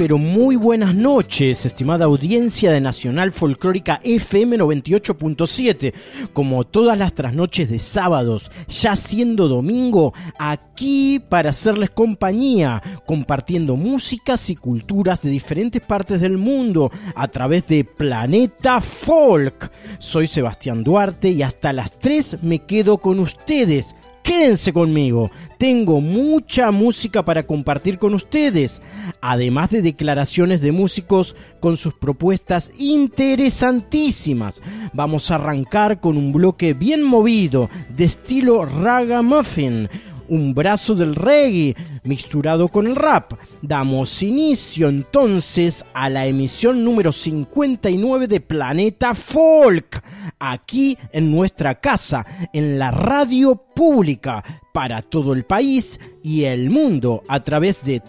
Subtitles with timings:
[0.00, 5.92] Pero muy buenas noches, estimada audiencia de Nacional Folclórica FM 98.7.
[6.32, 14.48] Como todas las trasnoches de sábados, ya siendo domingo, aquí para hacerles compañía, compartiendo músicas
[14.48, 19.70] y culturas de diferentes partes del mundo a través de Planeta Folk.
[19.98, 26.70] Soy Sebastián Duarte y hasta las 3 me quedo con ustedes Quédense conmigo, tengo mucha
[26.70, 28.82] música para compartir con ustedes,
[29.20, 34.62] además de declaraciones de músicos con sus propuestas interesantísimas.
[34.92, 39.88] Vamos a arrancar con un bloque bien movido, de estilo ragamuffin,
[40.30, 43.34] un brazo del reggae mixturado con el rap.
[43.60, 50.02] Damos inicio entonces a la emisión número 59 de Planeta Folk,
[50.38, 54.42] aquí en nuestra casa, en la radio pública,
[54.72, 58.00] para todo el país y el mundo a través de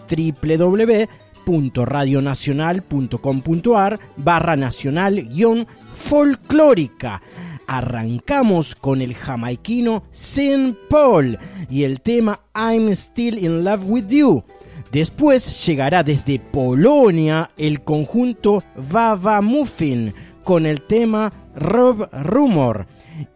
[1.44, 7.20] www.radionacional.com.ar barra nacional guion folclórica
[7.66, 11.38] arrancamos con el jamaiquino Saint Paul
[11.70, 14.44] y el tema I'm Still in Love with You.
[14.92, 20.12] Después llegará desde Polonia el conjunto Vava Muffin
[20.44, 22.86] con el tema Rob Rumor.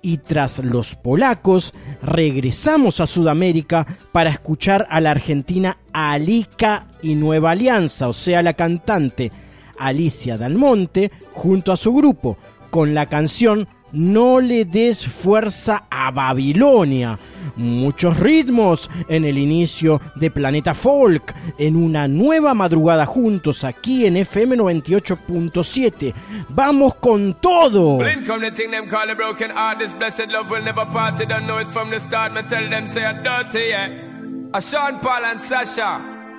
[0.03, 7.53] Y tras los polacos, regresamos a Sudamérica para escuchar a la argentina Alica y Nueva
[7.53, 9.31] Alianza, o sea, la cantante
[9.79, 12.37] Alicia Dalmonte, junto a su grupo,
[12.71, 17.19] con la canción no le des fuerza a Babilonia.
[17.57, 24.17] Muchos ritmos en el inicio de Planeta Folk, en una nueva madrugada juntos aquí en
[24.17, 26.13] FM 98.7.
[26.51, 27.99] ¡Vamos con todo!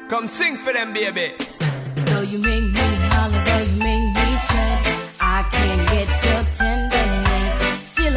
[0.10, 1.34] Come sing for them, baby.
[2.32, 2.80] you make me
[3.12, 4.38] holler, you make me
[5.20, 6.27] I can't get your tender.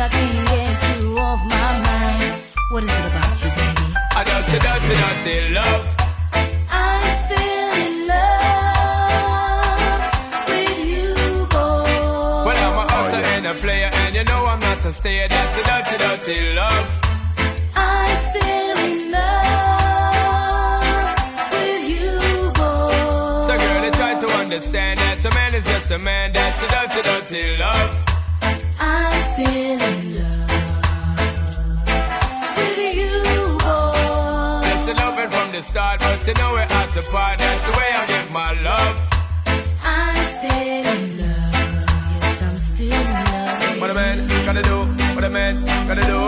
[0.01, 2.41] Still I can't get you off my mind.
[2.71, 3.85] What is it about you, baby?
[4.17, 5.85] I don't see dirty, dirty love.
[6.73, 8.41] I'm still in love
[10.49, 11.13] with you,
[11.53, 11.85] boy.
[12.47, 15.29] Well, I'm a oh, hustler and a player, and you know I'm not a stayer.
[15.29, 16.87] That's a dirty, dirty love.
[17.77, 20.81] I'm still in love
[21.53, 22.17] with you,
[22.57, 22.89] boy.
[23.49, 26.33] So, girl, you try to understand that a man is just a man.
[26.33, 28.10] That's a dirty, dirty love.
[35.71, 37.39] Start, but you know we're at the part.
[37.39, 38.97] That's the way I give my love.
[39.87, 41.55] I'm still in love.
[42.15, 43.81] Yes, I'm still in love.
[43.81, 44.79] What a man gotta do,
[45.15, 45.55] what a man
[45.89, 46.23] gotta do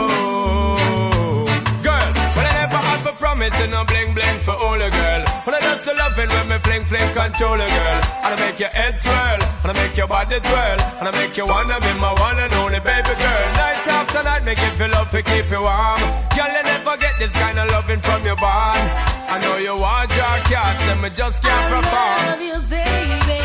[1.87, 5.23] Girl, when I never had for promise and bling bling for all a girl.
[5.45, 8.01] But I just love it when me fling fling control a girl.
[8.25, 11.37] And I make your head swirl, and I make your body twirl, and I make
[11.37, 13.45] you wanna be my one and only baby girl.
[13.55, 16.01] Night after night, make you feel love to keep you warm.
[16.35, 18.83] Girl, you never get this kind of loving from your bond.
[19.31, 22.19] I know you want your cats, and me just can't perform.
[22.19, 23.43] I love you, baby.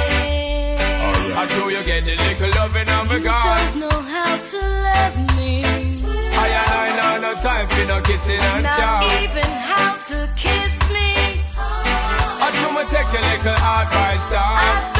[1.38, 3.75] I know you get the little loving God.
[3.75, 5.63] You don't know how to love me.
[6.34, 9.01] I and I know no time for no kissing and chow.
[9.01, 11.45] Not even how to kiss me.
[11.57, 14.97] I do me take a little advice, dog.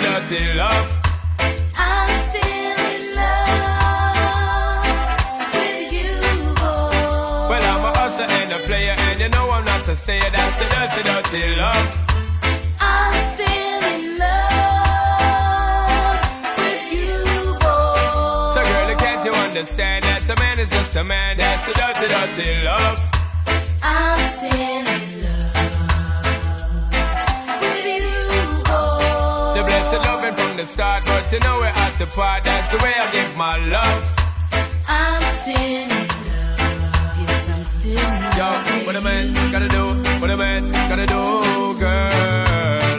[0.00, 0.90] Don't see nothing, nothing, love.
[1.76, 3.56] I'm still in love
[5.54, 6.12] with you,
[6.60, 7.50] boy.
[7.50, 10.30] Well, I'm a hustler and a player, and you know I'm not a stayer.
[10.30, 11.96] That's a dirty, dirty love.
[12.80, 14.60] I'm still in love
[16.58, 17.18] with you,
[17.60, 18.54] boy.
[18.54, 21.38] So, girl, can't you understand that a man is just a man.
[21.38, 23.00] That's a dirty, dirty love.
[23.82, 24.89] I'm still
[29.90, 29.96] boy.
[29.96, 32.44] The loving from the start, but you know we're at the part.
[32.44, 34.04] That's the way I give my love.
[34.88, 36.08] I'm still in love.
[37.20, 38.38] Yes, I'm still in love.
[38.38, 39.84] Yo, what a man gotta do,
[40.20, 42.98] what a man gotta do, girl.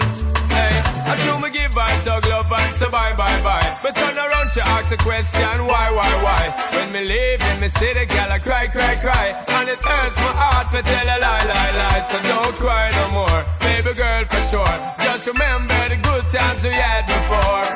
[0.50, 0.74] Hey,
[1.12, 2.50] I do me give I dog love
[2.82, 3.78] say bye bye bye.
[3.84, 6.44] But turn around, she asks a question, why, why, why?
[6.76, 9.28] When me leave in me the girl, I cry, cry, cry.
[9.56, 12.02] And it hurts my heart to tell a lie, lie, lie.
[12.10, 14.76] So don't cry no more, baby girl, for sure.
[15.04, 17.68] Just remember the good times we had before.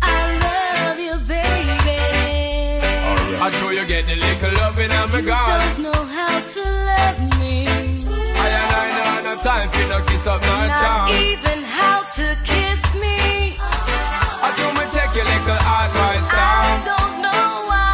[0.00, 2.00] I love you, baby.
[3.44, 5.78] I show you get the little loving I'm a god.
[5.78, 7.66] You don't know how to love me.
[7.68, 12.36] I ain't I know no time for no kiss up, no Not even how to
[12.44, 12.83] kiss
[15.14, 16.84] do me take your little advice I down.
[16.90, 17.90] don't know why.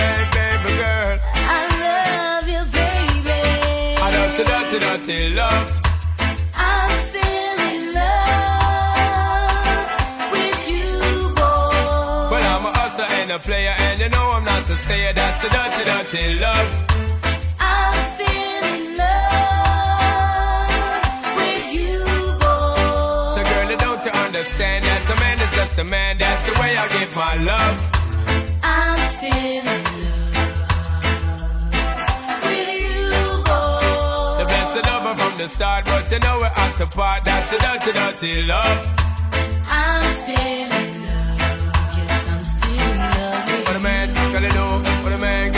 [0.00, 1.16] Hey, baby girl.
[1.56, 3.40] I love you, baby.
[4.02, 5.68] I just a dirty, dirty love.
[6.56, 9.72] I'm still in love
[10.32, 10.92] with you,
[11.38, 12.30] boy.
[12.30, 15.12] Well, I'm a hustler and a player, and you know I'm not a stayer.
[15.14, 16.93] That's a dirty, dirty love.
[25.64, 26.18] Just a man?
[26.18, 27.76] That's the way I give my love.
[28.62, 29.94] I'm still in love
[32.44, 34.38] with you, boy.
[34.40, 37.24] The best of lover from the start, but you know we're at the part.
[37.24, 38.78] That's a dirty, dirty love.
[39.70, 40.68] I'm still in
[41.08, 41.96] love.
[41.96, 44.66] Yes, I'm still in love with What a man gotta do,
[45.04, 45.53] what a man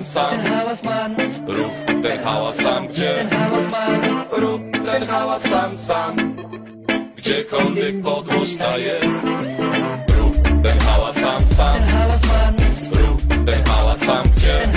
[0.00, 1.16] hałas tam sam.
[1.46, 3.28] Rób ten hałas tam gdzie
[4.32, 6.16] Rób ten hałas tam sam.
[7.16, 9.06] Gdziekolwiek podłożna jest.
[10.18, 11.82] Rób ten hałas tam sam.
[12.92, 14.70] Rób ten hałas tam gdzie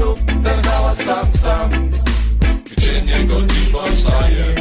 [0.00, 1.68] Rób ten hałas tam sam.
[2.64, 4.51] Gdzie niegodziwość jest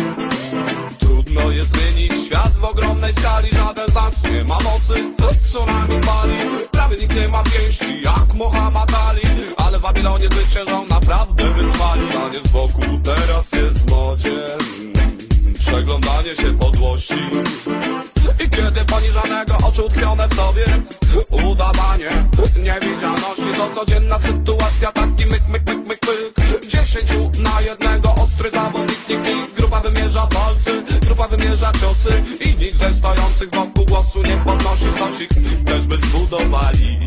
[23.76, 29.80] codzienna sytuacja, taki myk, myk, myk, myk, myk Dziesięciu na jednego, ostry zawodnik, nikt, Grupa
[29.80, 35.30] wymierza palcy, grupa wymierza ciosy I nikt ze stojących wokół głosu nie podnosi Stosik.
[35.66, 37.00] Też by zbudowali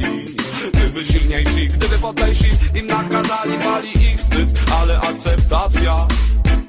[0.73, 4.49] Gdyby silniejsi, gdyby podlejsi Im nakazali, wali ich wstyd.
[4.81, 5.97] Ale akceptacja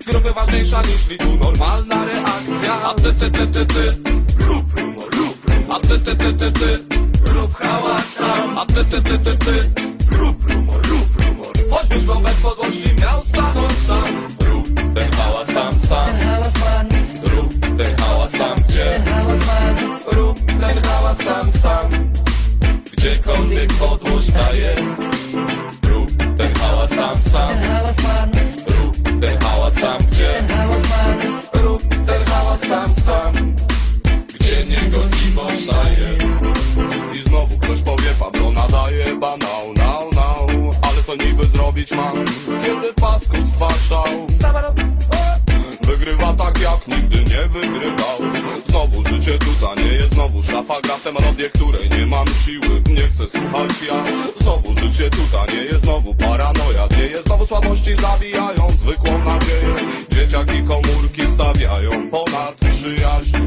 [0.08, 2.82] Grupy ważniejsza niż liku normalna reakcja.
[2.84, 3.94] A ty, ty, ty, ty, ty
[4.48, 5.76] Rób rumo, rób rumo.
[5.76, 6.86] A ty, ty, ty, ty, ty
[7.34, 8.15] Rób hałas
[8.56, 9.72] A ty, ty, ty, ty, ty.
[10.18, 14.04] Rób rumo, rób rumo Choćbyś był bez podłości miał stanąć sam.
[14.40, 16.18] Rób ten hałas tam sam.
[17.24, 19.04] Rób ten hałas tam gdzie?
[20.12, 21.90] Rób ten hałas tam sam.
[22.98, 24.95] Gdziekolwiek podłożna jest
[37.96, 42.14] powie Pablo nadaje banał Now, now Ale co niby zrobić mam?
[42.66, 44.28] Kiedy pasku spaszał
[45.82, 48.18] Wygrywa tak jak nigdy nie wygrywał.
[48.70, 52.82] Znowu życie tu nie jest Znowu szafa gra w tę melodię, której nie mam siły.
[52.90, 54.04] Nie chcę słuchać ja.
[54.42, 59.76] Znowu życie tu nie jest Znowu paranoja jest Znowu słabości zabijają zwykłą nadzieję.
[60.10, 63.38] Dzieciaki komórki stawiają ponad przyjaźń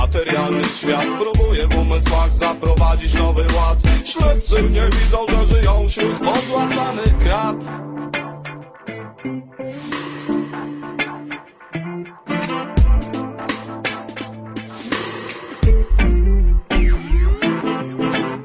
[0.00, 1.04] Materialny świat.
[1.18, 3.78] Próbuje w umysłach zaprowadzić nowy ład.
[4.04, 7.56] Ślepcy nie widzą, że żyją wśród pozłacanych krat.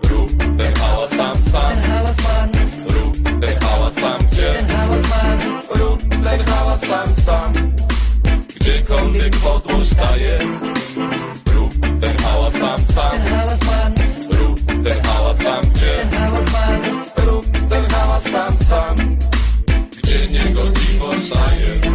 [0.09, 1.81] Rób ten hałas tam sam.
[2.89, 4.65] Rób ten hałas tam gdzie?
[5.69, 7.53] Rób ten hałas tam sam.
[8.59, 10.65] Gdziekolwiek podłożna jest.
[10.65, 10.80] Rób
[12.61, 13.23] sam, sam.
[14.39, 16.09] Rób ten hałas tam, gdzie
[17.25, 18.95] Rób ten hałas tam, sam.
[20.03, 21.90] Gdzie niegodziwość daje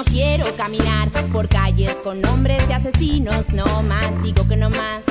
[0.00, 5.02] No quiero caminar por calles con nombres de asesinos, no más, digo que no más.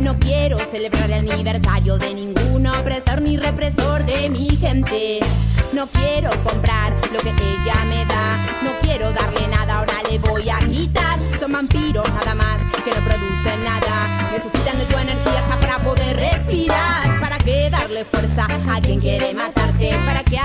[0.00, 5.20] No quiero celebrar el aniversario de ningún opresor ni represor de mi gente.
[5.72, 8.36] No quiero comprar lo que ella me da.
[8.64, 11.20] No quiero darle nada, ahora le voy a quitar.
[11.38, 14.28] Son vampiros nada más que no producen nada.
[14.32, 17.20] Necesitan de tu energía para poder respirar.
[17.20, 19.94] ¿Para qué darle fuerza a quien quiere matarte?
[20.04, 20.36] ¿Para qué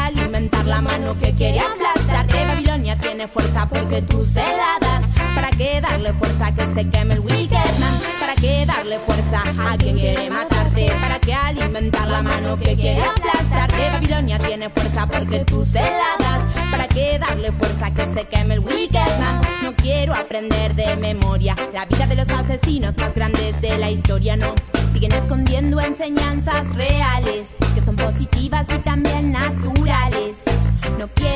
[0.68, 2.46] la mano que quiere aplastarte?
[2.46, 5.04] Babilonia tiene fuerza porque tú se la das.
[5.36, 8.00] ¿Para qué darle fuerza que se queme el wicked man?
[8.20, 10.92] ¿Para qué darle fuerza a quien quiere matarte?
[11.01, 13.92] ¿Para qué alimentar la mano que quiere aplastarte?
[13.92, 16.42] Babilonia tiene fuerza porque tú se la das.
[16.72, 19.42] ¿Para qué darle fuerza que se queme el wicked man?
[19.63, 24.36] No quiero aprender de memoria la vida de los asesinos más grandes de la historia,
[24.36, 24.54] no.
[24.94, 29.77] Siguen escondiendo enseñanzas reales que son positivas y también naturales.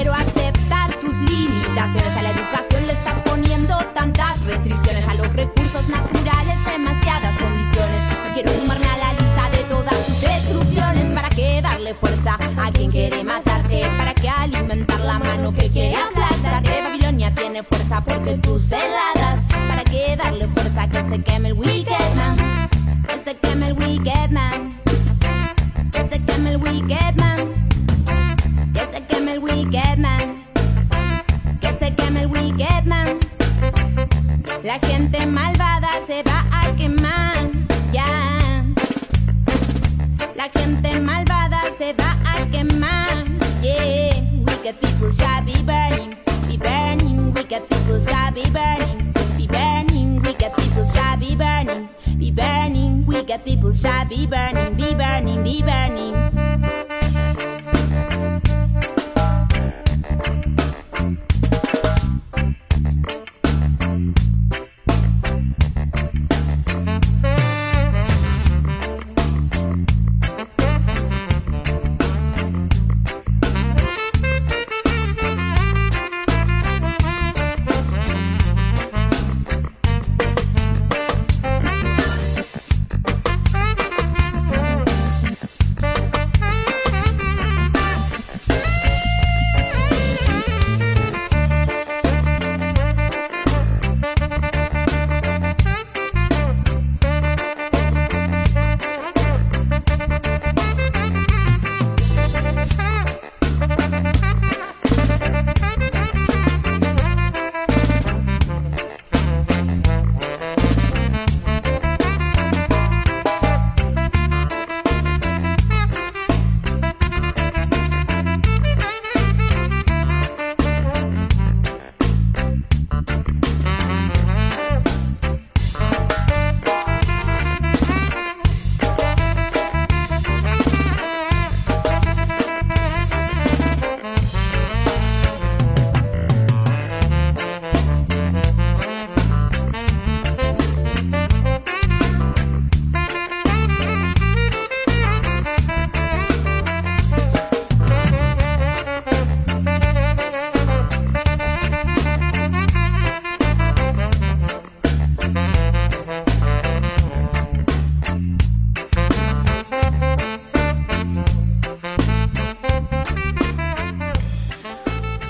[0.01, 5.87] Quiero aceptar tus limitaciones a la educación, le estás poniendo tantas restricciones a los recursos
[5.89, 8.01] naturales, demasiadas condiciones.
[8.25, 11.05] No quiero sumarme a la lista de todas tus destrucciones.
[11.13, 13.83] ¿Para qué darle fuerza a quien quiere matarte?
[13.95, 16.81] ¿Para qué alimentar la mano que quiere aplastarte?
[16.81, 19.39] Babilonia tiene fuerza porque tú se la.
[19.67, 22.40] ¿Para qué darle fuerza a que se queme el wicked
[34.63, 37.33] La gente malvada se va a quemar.
[37.91, 38.63] Ya.
[40.35, 43.25] La gente malvada se va a quemar.
[43.63, 44.13] Yeah.
[44.45, 46.15] Wicked people shall be burning.
[46.47, 47.33] Be burning.
[47.33, 49.13] Wicked people shall be burning.
[49.35, 50.21] Be burning.
[50.21, 51.89] Wicked people shall be burning.
[52.19, 53.05] Be burning.
[53.07, 54.75] Wicked people shall be burning.
[54.75, 55.43] Be burning.
[55.43, 56.50] Be burning.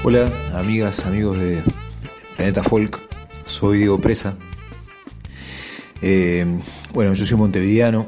[0.03, 1.61] Hola, amigas, amigos de
[2.35, 2.99] Planeta Folk.
[3.45, 4.35] Soy Diego Presa.
[6.01, 6.45] Eh,
[6.93, 8.07] bueno, yo soy montevideano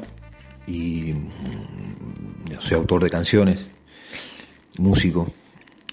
[0.66, 3.68] y mm, soy autor de canciones,
[4.78, 5.32] músico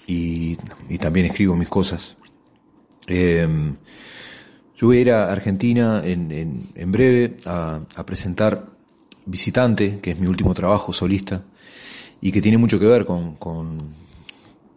[0.06, 0.56] y,
[1.00, 2.16] también escribo mis cosas.
[3.06, 3.46] Eh,
[4.74, 8.70] yo voy a ir a Argentina en, en- en breve a, a presentar
[9.24, 11.44] Visitante, que es mi último trabajo solista
[12.20, 13.90] y que tiene mucho que ver con, con,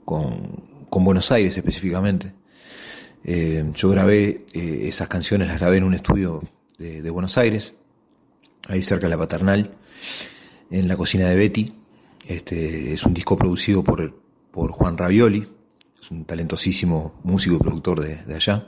[0.06, 2.32] con- con Buenos Aires específicamente.
[3.26, 6.42] Eh, yo grabé eh, esas canciones, las grabé en un estudio
[6.78, 7.74] de, Buenos Aires,
[8.70, 9.76] ahí cerca de la Paternal,
[10.72, 11.74] en la cocina de Betty.
[12.26, 14.18] Este, es un disco producido por,
[14.52, 15.46] por Juan Ravioli,
[16.02, 18.66] es un talentosísimo músico y productor de, allá.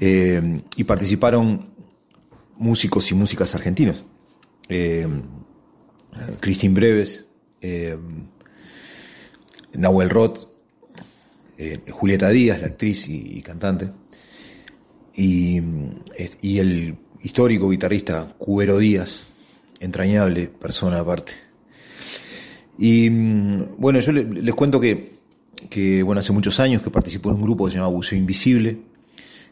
[0.00, 1.74] Eh, y participaron
[2.56, 4.02] músicos y músicas argentinos.
[4.70, 5.06] Eh,
[6.70, 7.26] Breves,
[9.74, 10.55] Nahuel Roth,
[11.58, 13.90] eh, Julieta Díaz, la actriz y, cantante,
[15.14, 15.58] y,
[16.16, 19.24] eh, y el histórico guitarrista Cubero Díaz,
[19.80, 21.32] entrañable persona aparte.
[22.78, 25.16] Y mm, bueno, yo le- les cuento que,
[25.70, 28.78] que bueno, hace muchos años que participó en un grupo que se llama Buceo Invisible,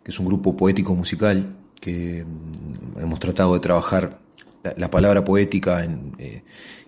[0.02, 4.20] que es un grupo poético musical que mm, hemos tratado de trabajar
[4.62, 5.86] la, la palabra poética
[6.18, 6.42] eh,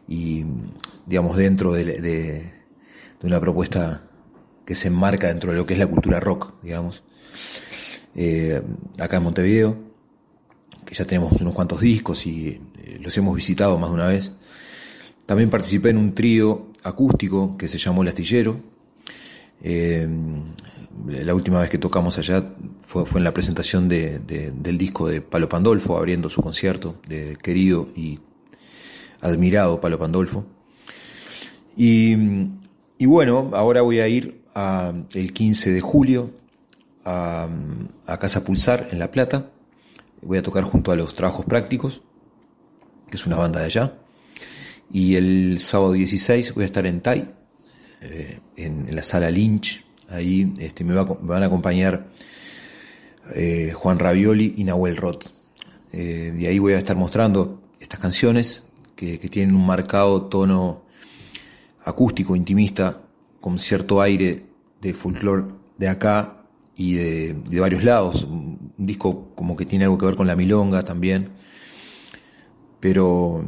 [0.09, 0.45] y
[1.07, 2.01] digamos dentro de, de-
[3.21, 4.06] de una propuesta
[4.67, 7.03] que se enmarca dentro de lo que es la cultura rock, digamos,
[8.19, 8.63] Eh,
[8.99, 9.77] acá en Montevideo,
[10.87, 12.49] que ya tenemos unos cuantos discos y
[12.83, 14.33] eh, los hemos visitado más de una vez.
[15.27, 18.59] También participé en un trío acústico que se llamó El Astillero.
[19.63, 20.09] Eh,
[21.09, 25.21] la última vez que tocamos allá fue, en la presentación de- de- del disco de
[25.21, 28.21] Palo Pandolfo, abriendo su concierto de querido y
[29.21, 30.47] admirado Palo Pandolfo.
[31.77, 32.17] Y
[33.05, 34.36] bueno, ahora voy a ir
[35.13, 36.31] el 15 de julio
[37.05, 37.49] a,
[38.19, 39.51] Casa Pulsar en La Plata.
[40.23, 42.03] Voy a tocar junto a los trabajos prácticos,
[43.11, 43.95] que es una banda de allá.
[44.91, 47.29] Y el sábado 16 voy a estar en Tai,
[48.01, 49.85] eh, en, la sala Lynch.
[50.09, 52.09] Ahí este, me, va van a acompañar
[53.35, 55.27] eh, Juan Ravioli y Nahuel Roth.
[55.93, 58.63] Eh, y ahí voy a estar mostrando estas canciones
[58.95, 60.85] que tienen un marcado tono
[61.85, 63.06] acústico, intimista,
[63.47, 64.43] con cierto aire
[64.81, 65.45] de folclore
[65.79, 66.43] de acá
[66.75, 68.25] y de, de varios lados.
[68.25, 71.29] Un disco como que tiene algo que ver con la milonga también,
[72.81, 73.45] pero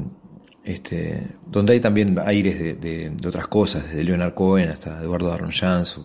[0.63, 5.33] este, donde hay también aires de, de- de otras cosas, desde Leonard Cohen hasta Eduardo
[5.33, 6.01] Arronjans,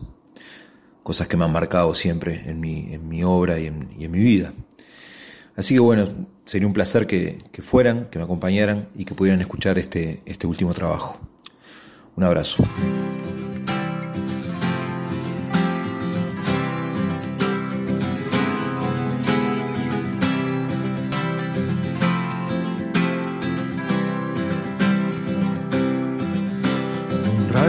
[1.03, 4.11] cosas que me han marcado siempre en mi, en mi obra y en, y en
[4.11, 4.53] mi vida.
[5.55, 6.09] Así que bueno,
[6.45, 10.47] sería un placer que, que fueran, que me acompañaran y que pudieran escuchar este, este
[10.47, 11.19] último trabajo.
[12.15, 12.63] Un abrazo.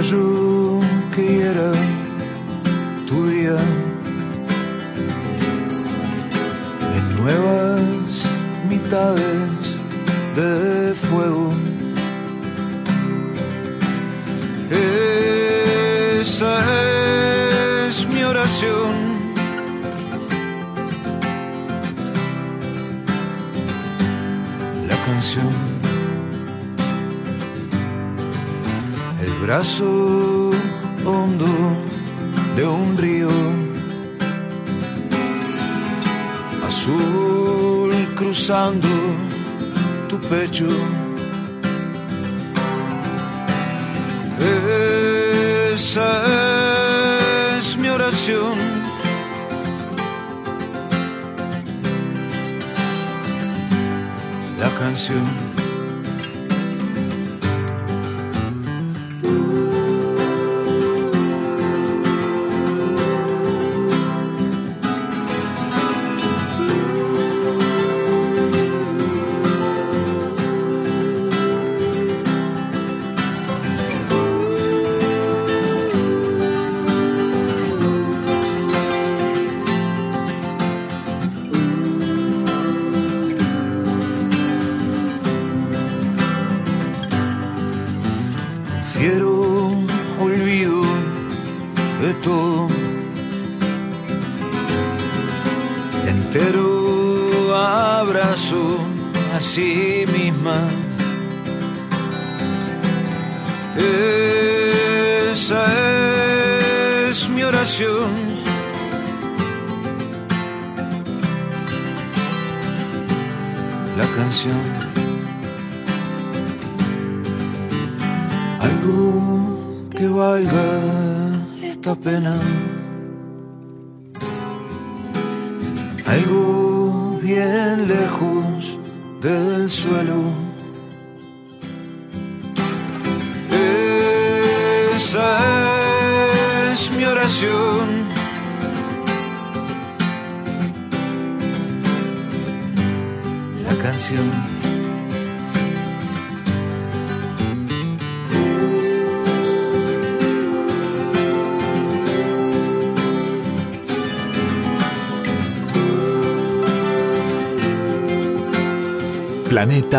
[0.04, 0.80] Rayo
[1.14, 1.72] que hiera
[3.06, 3.56] tu día
[6.96, 8.28] en nuevas
[8.68, 9.78] mitades
[10.36, 11.52] de fuego.
[16.20, 16.58] Esa
[17.88, 19.03] es mi oración.
[29.44, 30.50] Brazo
[31.04, 31.46] hondo
[32.56, 33.28] de un río
[36.66, 38.88] azul cruzando
[40.08, 40.66] tu pecho.
[45.74, 46.10] Esa
[47.58, 48.54] es mi oración.
[54.58, 55.43] La canción.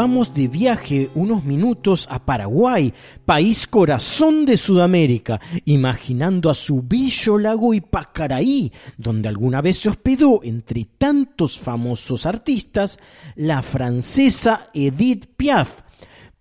[0.00, 2.94] Vamos de viaje unos minutos a Paraguay,
[3.26, 10.40] país corazón de Sudamérica, imaginando a su bello lago Ipacaraí, donde alguna vez se hospedó,
[10.42, 12.98] entre tantos famosos artistas,
[13.36, 15.82] la francesa Edith Piaf.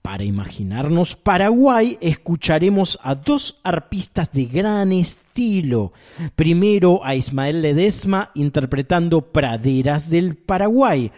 [0.01, 5.91] Para imaginarnos Paraguay, escucharemos a dos arpistas de gran estilo.
[6.37, 11.11] Primero a Ismael Ledesma interpretando Praderas del Paraguay.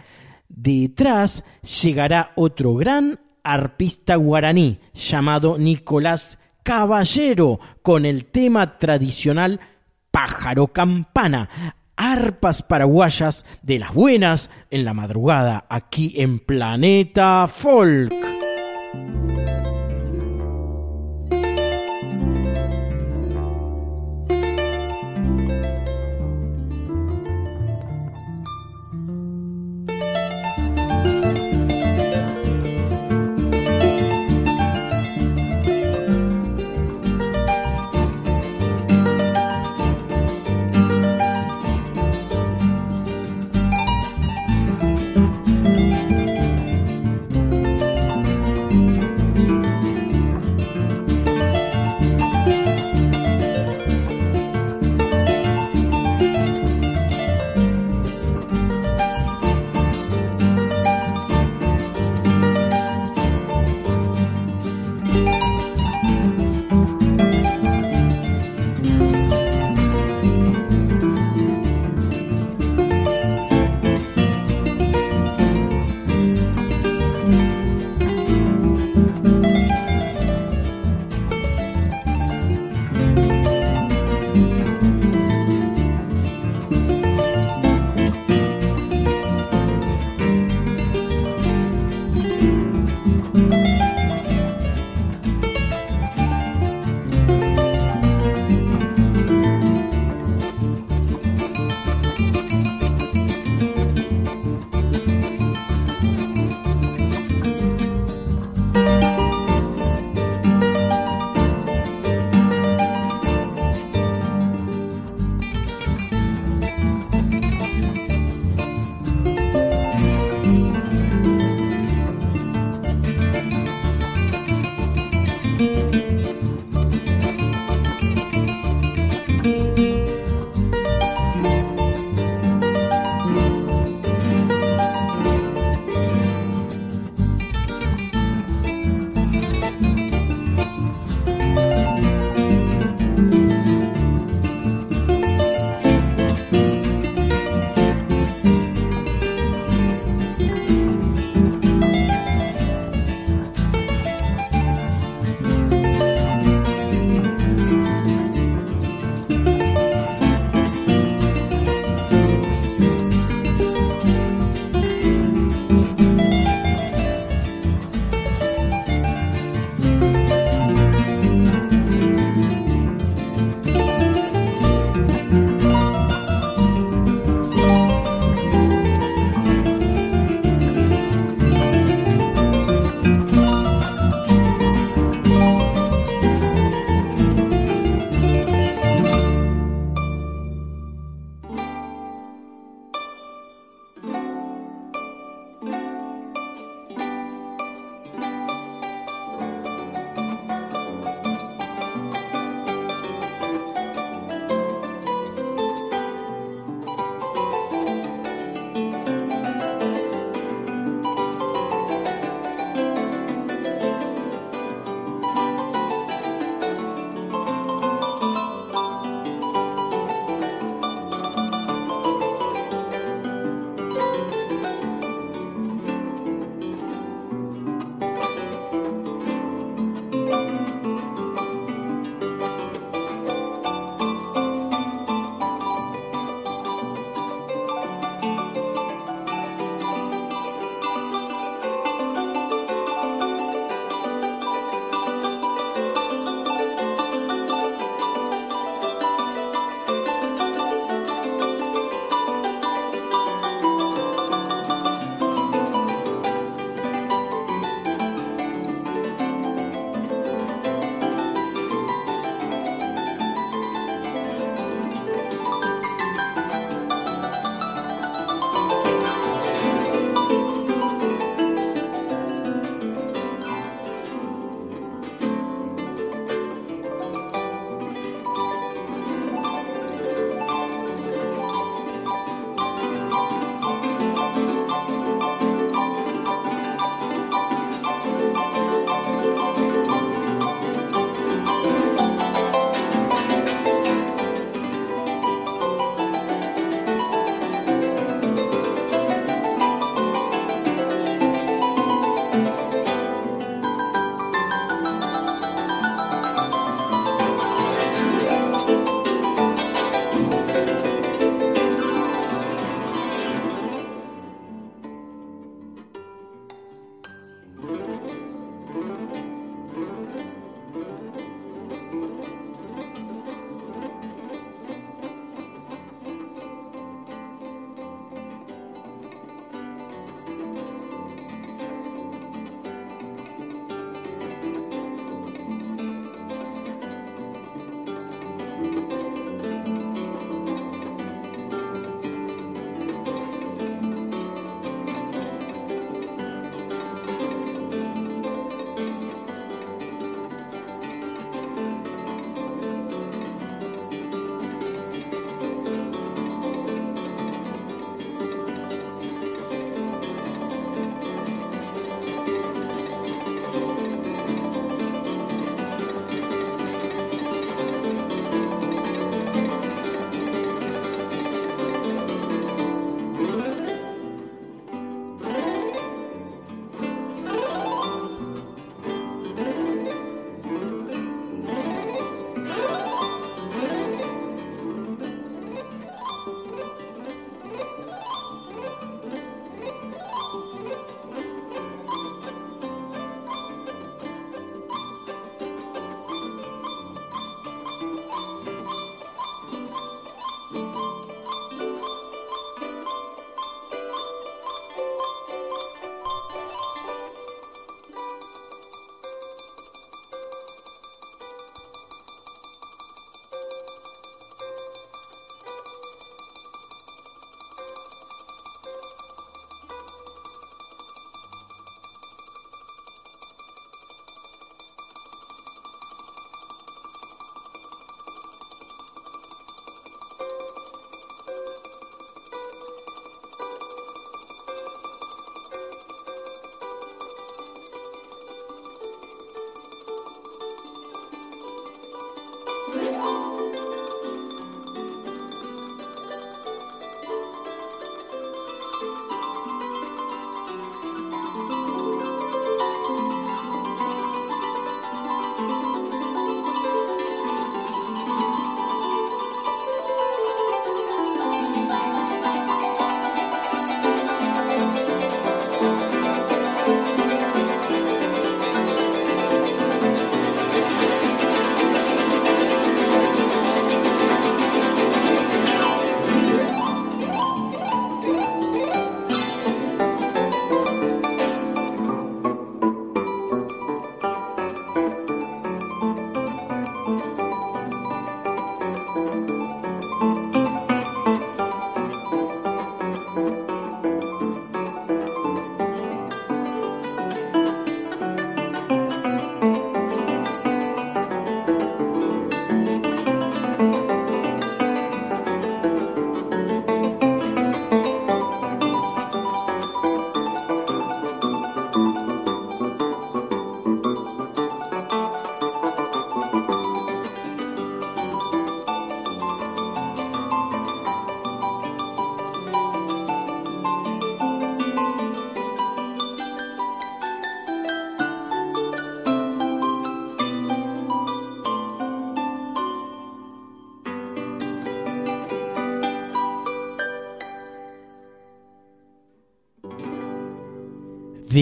[0.54, 1.44] Detrás
[1.82, 9.60] llegará otro gran arpista guaraní llamado Nicolás Caballero con el tema tradicional
[10.12, 11.50] Pájaro Campana.
[11.96, 18.31] Arpas paraguayas de las buenas en la madrugada aquí en Planeta Folk.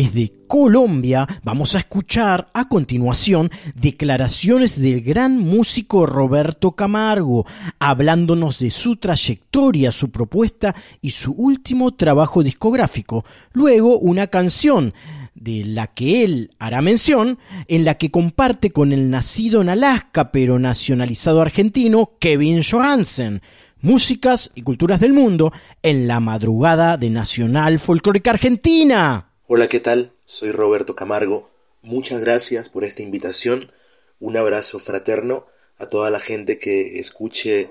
[0.01, 7.45] Desde Colombia vamos a escuchar a continuación declaraciones del gran músico Roberto Camargo,
[7.79, 13.25] hablándonos de su trayectoria, su propuesta y su último trabajo discográfico.
[13.51, 14.93] Luego una canción
[15.35, 20.31] de la que él hará mención, en la que comparte con el nacido en Alaska
[20.31, 23.41] pero nacionalizado argentino Kevin Johansen.
[23.81, 25.51] Músicas y culturas del mundo
[25.83, 29.28] en la madrugada de Nacional Folclórica Argentina.
[29.51, 30.13] Hola, ¿qué tal?
[30.27, 31.49] Soy Roberto Camargo.
[31.81, 33.71] Muchas gracias por esta invitación.
[34.19, 35.47] Un abrazo fraterno
[35.79, 37.67] a toda la gente que escuche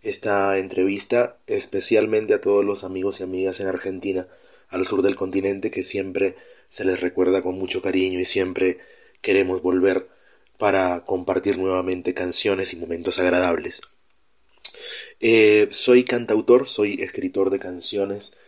[0.00, 4.26] esta entrevista, especialmente a todos los amigos y amigas en Argentina,
[4.70, 6.34] al sur del continente, que siempre
[6.70, 8.78] se les recuerda con mucho cariño y siempre
[9.20, 10.08] queremos volver
[10.56, 13.82] para compartir nuevamente canciones y momentos agradables.
[15.20, 18.38] Eh, soy cantautor, soy escritor de canciones.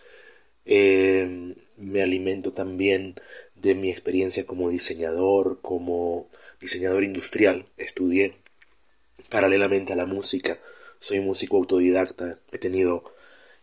[0.64, 3.14] Eh, me alimento también
[3.54, 6.28] de mi experiencia como diseñador, como
[6.60, 7.64] diseñador industrial.
[7.76, 8.34] Estudié
[9.28, 10.58] paralelamente a la música.
[10.98, 12.38] Soy músico autodidacta.
[12.52, 13.04] He tenido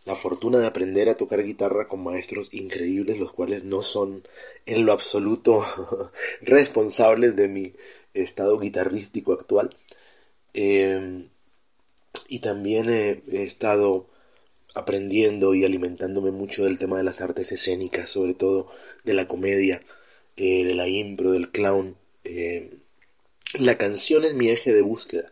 [0.04, 4.26] la fortuna de aprender a tocar guitarra con maestros increíbles, los cuales no son
[4.66, 5.64] en lo absoluto
[6.42, 7.72] responsables de mi
[8.14, 9.76] estado guitarrístico actual.
[10.54, 11.28] Eh,
[12.28, 14.08] y también he estado
[14.74, 18.68] aprendiendo y alimentándome mucho del tema de las artes escénicas, sobre todo
[19.04, 19.80] de la comedia,
[20.36, 21.96] eh, de la impro, del clown.
[22.24, 22.70] Eh,
[23.58, 25.28] la canción es mi eje de búsqueda.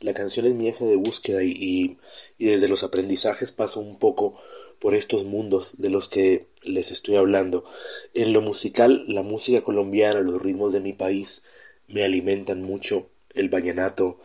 [0.00, 1.96] La canción es mi eje de búsqueda y,
[2.38, 4.38] y, desde los aprendizajes paso un poco
[4.78, 7.64] por estos mundos de los que les estoy hablando.
[8.12, 11.44] En lo musical, la música colombiana, los ritmos de mi país
[11.88, 13.08] me alimentan mucho.
[13.34, 14.20] El vallenato,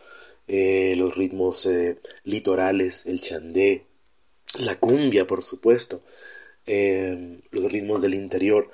[0.46, 1.68] eh, los ritmos
[2.24, 3.89] litorales, el chandé,
[4.58, 6.02] la cumbia, por supuesto,
[6.66, 8.70] eh, los ritmos del interior,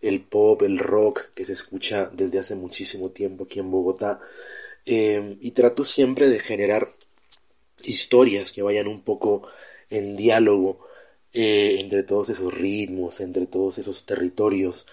[0.00, 4.20] el pop, el rock que se escucha desde hace muchísimo tiempo aquí en Bogotá.
[4.86, 6.88] Eh, y trato siempre de generar
[7.84, 9.46] historias que vayan un poco
[9.90, 10.80] en diálogo
[11.32, 14.86] eh, entre todos esos ritmos, entre todos esos territorios.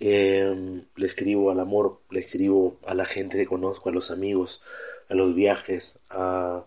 [0.00, 4.62] Eh, le escribo al amor, le escribo a la gente que conozco, a los amigos,
[5.08, 6.66] a los viajes, a,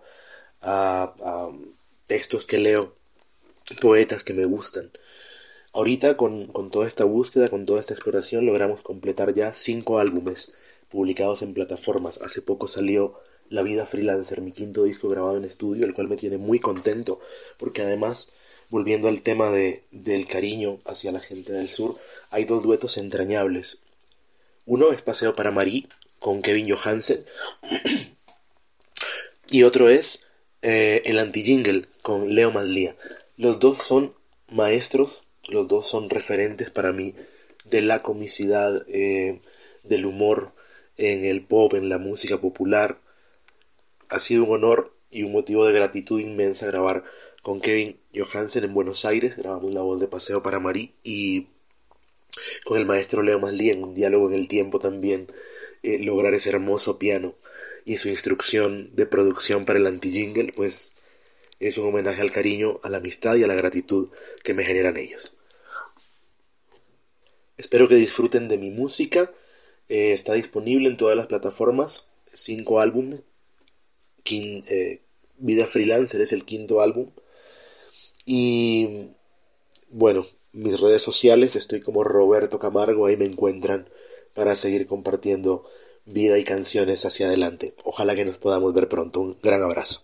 [0.62, 1.50] a, a
[2.08, 2.95] textos que leo,
[3.82, 4.92] poetas que me gustan.
[5.74, 10.54] Ahorita con, con, toda esta búsqueda, con toda esta exploración, logramos completar ya cinco álbumes
[10.90, 12.22] publicados en plataformas.
[12.22, 16.16] Hace poco salió La Vida Freelancer, mi quinto disco grabado en estudio, el cual me
[16.16, 17.20] tiene muy contento,
[17.58, 18.34] porque además,
[18.70, 21.94] volviendo al tema de, del cariño hacia la gente del sur,
[22.30, 23.80] hay dos duetos entrañables.
[24.66, 25.88] Uno es Paseo para Marí,
[26.20, 27.26] con Kevin Johansen,
[29.50, 30.28] y otro es
[30.62, 32.96] eh, El Anti-Jingle, con Leo Maslía.
[33.38, 34.14] Los dos son
[34.50, 37.14] maestros, los dos son referentes para mí
[37.66, 39.42] de la comicidad, eh,
[39.84, 40.52] del humor
[40.98, 43.00] en el pop, en la música popular.
[44.10, 47.04] Ha sido un honor y un motivo de gratitud inmensa grabar
[47.42, 51.48] con Kevin Johansen en Buenos Aires, grabamos la voz de Paseo para Marí y
[52.66, 55.28] con el maestro Leo Maslía en un diálogo en el tiempo también
[55.84, 57.36] eh, lograr ese hermoso piano
[57.86, 60.94] y su instrucción de producción para el anti-jingle, pues
[61.60, 64.10] es un homenaje al cariño, a la amistad y a la gratitud
[64.44, 65.34] que me generan ellos.
[67.58, 69.32] Espero que disfruten de mi música.
[69.88, 72.10] Eh, está disponible en todas las plataformas.
[72.34, 73.22] Cinco álbumes.
[74.30, 75.02] Eh,
[75.38, 77.12] Vida Freelancer es el quinto álbum.
[78.26, 79.10] Y
[79.90, 83.06] bueno, mis redes sociales estoy como Roberto Camargo.
[83.06, 83.88] Ahí me encuentran
[84.34, 85.66] para seguir compartiendo
[86.06, 87.74] vida y canciones hacia adelante.
[87.84, 89.22] Ojalá que nos podamos ver pronto.
[89.22, 90.02] Un gran abrazo.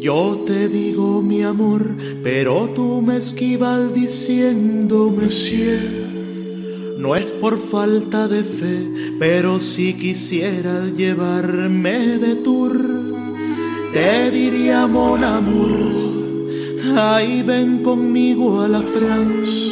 [0.00, 5.64] Yo te digo mi amor, pero tú me esquivas diciéndome si
[6.98, 12.78] No es por falta de fe, pero si quisiera llevarme de tour,
[13.92, 16.48] te diría mon amour,
[16.96, 19.66] ay ven conmigo a la France.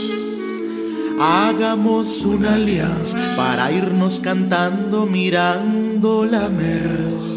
[1.20, 7.33] Hagamos una alianza para irnos cantando mirando la mer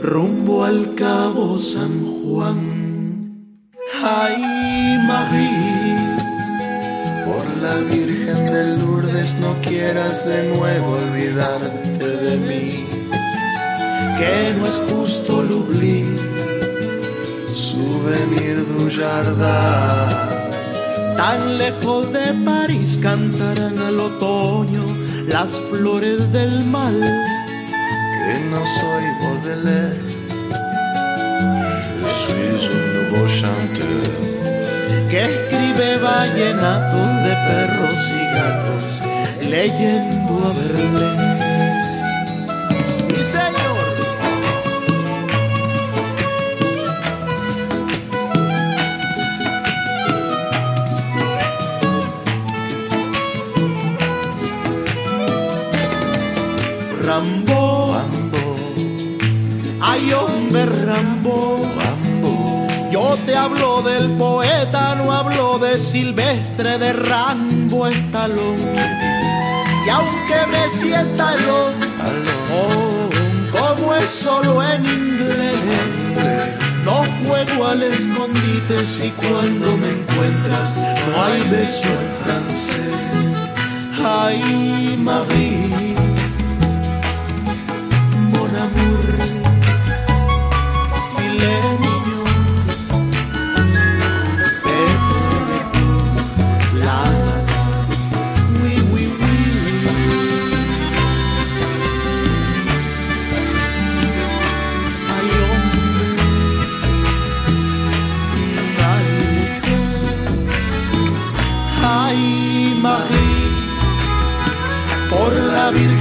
[0.00, 3.58] rumbo al cabo San Juan.
[4.02, 5.96] Ay, Marie,
[7.26, 12.86] por la Virgen de Lourdes no quieras de nuevo olvidarte de mí,
[14.18, 16.04] que no es justo l'oubli,
[17.52, 20.38] souvenir du jardin.
[21.16, 24.84] Tan lejos de París cantarán al otoño
[25.26, 27.37] las flores del mal
[28.28, 30.02] que no soy Baudelaire.
[32.02, 34.10] Je suis un nouveau chanteur
[35.10, 38.86] que escribe vallenatos de perros y gatos
[39.54, 40.52] leyendo a
[43.34, 43.86] señor.
[57.06, 57.57] Rambo,
[60.98, 61.60] Rambo,
[62.90, 68.56] yo te hablo del poeta, no hablo de Silvestre, de Rambo Estalón.
[69.86, 71.74] Y aunque me sienta alón,
[72.52, 73.10] oh,
[73.56, 75.60] como es solo en inglés,
[76.84, 82.88] no juego al escondite si cuando me encuentras no hay beso en francés.
[84.04, 85.87] Ay, Marie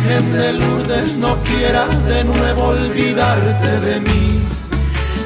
[0.08, 4.42] Virgen de Lourdes, no quieras de nuevo olvidarte de mí.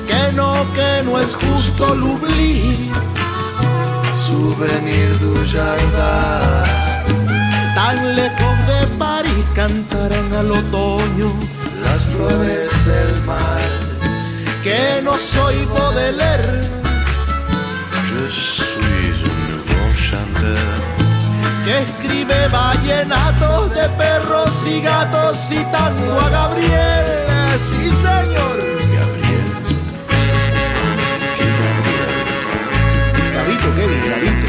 [0.08, 2.90] Que no, que no es justo l'oubli.
[4.18, 5.92] Souvenir du jardin.
[7.76, 11.32] Tan lejos de París cantarán al otoño
[11.84, 13.62] las flores del mar.
[14.64, 16.62] Que no soy Baudelaire.
[18.10, 20.81] Je suis un nouveau chanteur.
[21.64, 27.06] Que escribe vallenatos de perros y gatos y tango a Gabriel.
[27.70, 28.58] Sí, señor.
[28.98, 29.46] Gabriel.
[31.38, 32.14] ¿Qué Gabriel?
[33.36, 34.41] Gabito, Kevin, Gabito.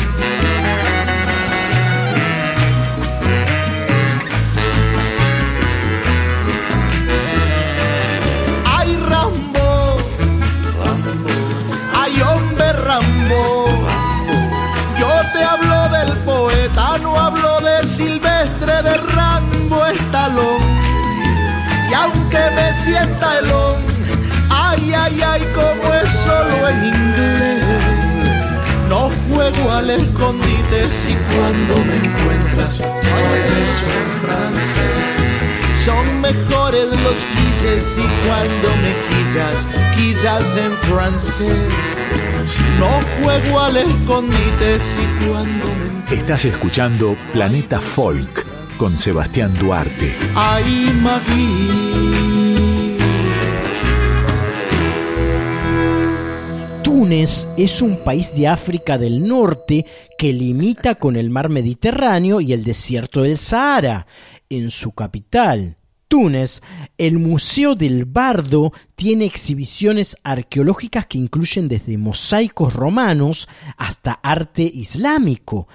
[22.74, 23.76] Sienta elón,
[24.50, 27.62] ay, ay, ay, como es solo en inglés.
[28.88, 35.22] No juego al escondite si cuando me encuentras no beso en francés.
[35.84, 39.66] Son mejores los quises y cuando me quizás,
[39.96, 41.68] quizás en francés.
[42.78, 42.90] No
[43.22, 48.44] juego al escondite si cuando me Estás escuchando Planeta Folk
[48.76, 50.14] con Sebastián Duarte.
[50.34, 52.01] Ay, Magui.
[57.12, 59.84] Túnez es un país de África del Norte
[60.16, 64.06] que limita con el mar Mediterráneo y el desierto del Sahara.
[64.48, 65.76] En su capital,
[66.08, 66.62] Túnez,
[66.96, 73.46] el Museo del Bardo tiene exhibiciones arqueológicas que incluyen desde mosaicos romanos
[73.76, 75.68] hasta arte islámico.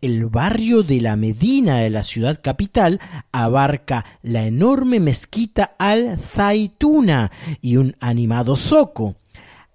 [0.00, 3.00] El barrio de la Medina de la ciudad capital
[3.32, 9.16] abarca la enorme mezquita Al-Zaituna y un animado zoco.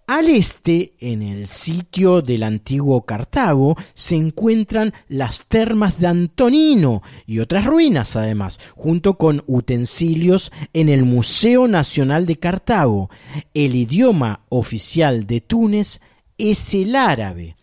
[0.10, 7.38] Al este, en el sitio del antiguo Cartago, se encuentran las termas de Antonino y
[7.38, 13.12] otras ruinas además, junto con utensilios en el Museo Nacional de Cartago.
[13.54, 16.02] El idioma oficial de Túnez
[16.40, 17.56] es el árabe.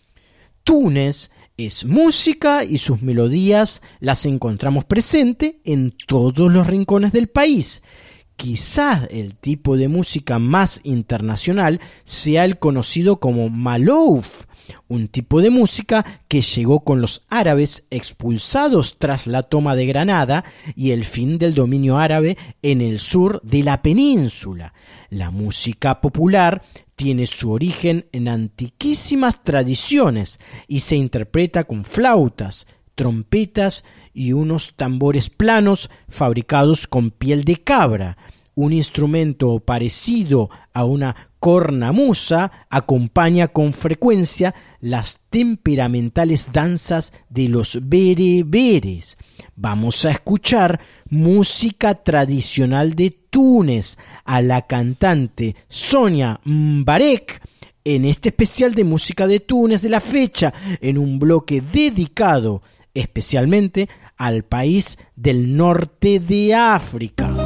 [0.62, 7.82] Túnez es música y sus melodías las encontramos presente en todos los rincones del país.
[8.36, 14.44] Quizás el tipo de música más internacional sea el conocido como Malouf,
[14.88, 20.44] un tipo de música que llegó con los árabes expulsados tras la toma de Granada
[20.74, 24.74] y el fin del dominio árabe en el sur de la península.
[25.08, 26.62] La música popular
[26.94, 33.84] tiene su origen en antiquísimas tradiciones y se interpreta con flautas, trompetas
[34.16, 38.16] y unos tambores planos fabricados con piel de cabra.
[38.54, 49.18] Un instrumento parecido a una cornamusa acompaña con frecuencia las temperamentales danzas de los bereberes.
[49.54, 57.42] Vamos a escuchar música tradicional de Túnez a la cantante Sonia Mbarek
[57.84, 62.62] en este especial de música de Túnez de la fecha, en un bloque dedicado
[62.96, 67.45] especialmente al país del norte de África.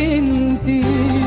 [0.00, 1.19] حبك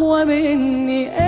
[0.00, 1.19] أقوى مني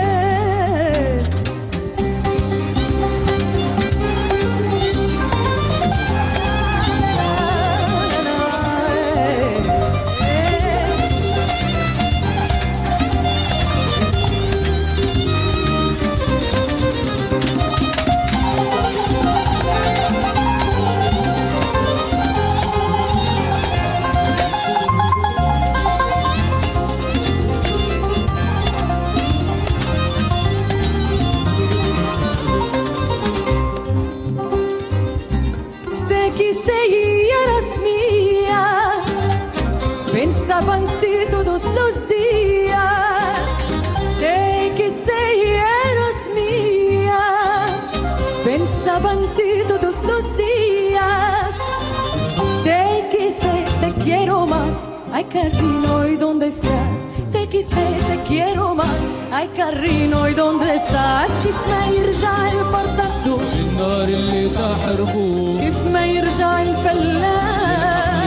[55.13, 56.99] Ay, Carrino, ¿y dónde estás?
[57.33, 58.89] Te quise, te quiero más.
[59.31, 61.31] Ay, Carrino, ¿y dónde estás?
[61.45, 68.23] كيف ما يرجع الفرطة النار اللي تحرقه كيف ما يرجع الفلاح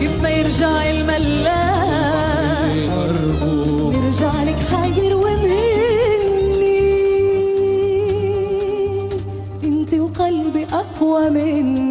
[0.00, 1.68] كيف ما يرجع الملاح
[3.94, 6.78] يرجع لك حاير ومهني
[9.64, 11.87] انت وقلبي اقوى مني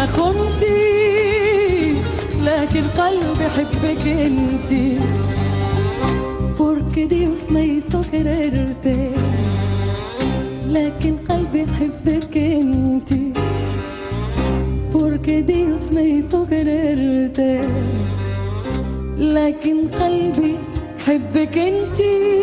[0.00, 0.06] ما
[2.44, 4.98] لكن قلبي حبك انتي
[6.56, 8.98] porque Dios me hizo quererte
[10.68, 13.32] لكن قلبي حبك انتي
[14.92, 17.64] porque Dios me hizo quererte
[19.18, 20.56] لكن قلبي
[21.06, 22.40] حبك انتي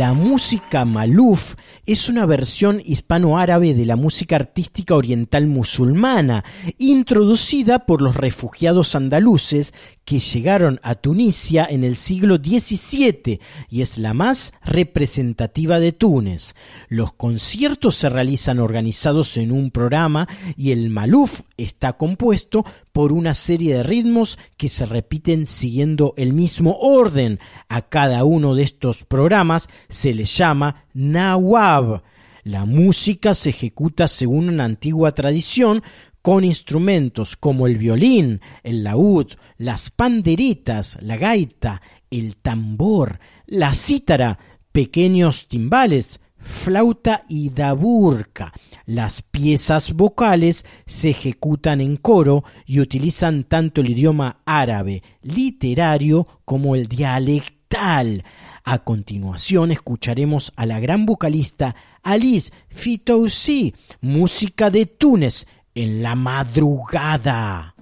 [0.00, 6.42] La música maluf es una versión hispano-árabe de la música artística oriental musulmana,
[6.78, 9.74] introducida por los refugiados andaluces
[10.10, 13.38] que llegaron a Tunisia en el siglo XVII
[13.68, 16.56] y es la más representativa de Túnez.
[16.88, 23.34] Los conciertos se realizan organizados en un programa y el maluf está compuesto por una
[23.34, 27.38] serie de ritmos que se repiten siguiendo el mismo orden.
[27.68, 32.02] A cada uno de estos programas se le llama nawab.
[32.42, 35.84] La música se ejecuta según una antigua tradición
[36.22, 44.38] con instrumentos como el violín, el laúd, las panderetas, la gaita, el tambor, la cítara,
[44.72, 48.52] pequeños timbales, flauta y daburca.
[48.86, 56.74] Las piezas vocales se ejecutan en coro y utilizan tanto el idioma árabe literario como
[56.74, 58.24] el dialectal.
[58.64, 67.74] A continuación escucharemos a la gran vocalista Alice Fitoussi, música de Túnez en la madrugada.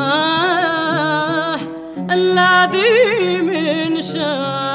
[0.00, 1.58] آه
[2.10, 4.65] الذي من شاف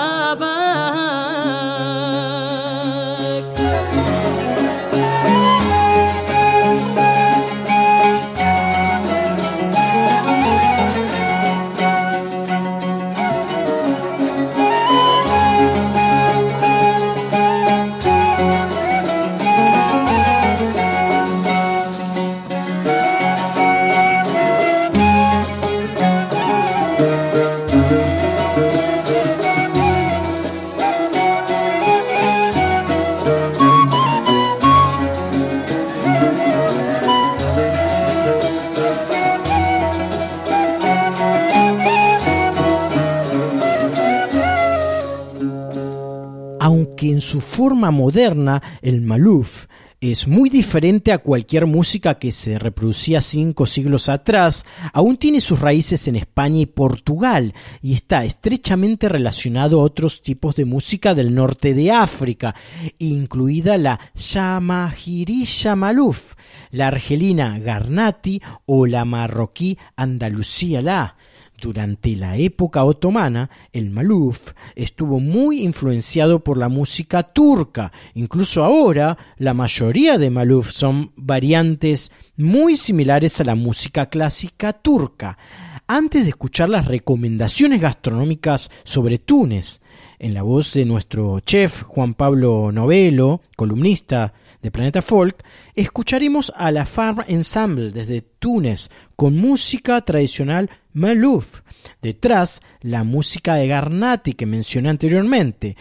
[47.62, 49.68] forma moderna, el maluf
[50.00, 55.60] es muy diferente a cualquier música que se reproducía cinco siglos atrás, aún tiene sus
[55.60, 57.54] raíces en España y Portugal
[57.84, 62.56] y está estrechamente relacionado a otros tipos de música del norte de África,
[62.98, 66.34] incluida la Yamahirisha Maluf,
[66.72, 71.16] la argelina Garnati o la marroquí Andalucía La.
[71.62, 77.92] Durante la época otomana, el maluf estuvo muy influenciado por la música turca.
[78.16, 85.38] Incluso ahora, la mayoría de maluf son variantes muy similares a la música clásica turca.
[85.86, 89.82] Antes de escuchar las recomendaciones gastronómicas sobre Túnez,
[90.18, 95.44] en la voz de nuestro chef Juan Pablo Novelo, columnista de Planeta Folk,
[95.76, 101.62] escucharemos a la Farm Ensemble desde Túnez con música tradicional Malouf.
[102.02, 105.76] Detrás, la música de Garnati que mencioné anteriormente.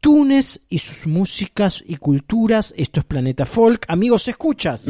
[0.00, 2.72] Túnez y sus músicas y culturas.
[2.76, 3.84] Esto es Planeta Folk.
[3.88, 4.86] Amigos, ¿escuchas?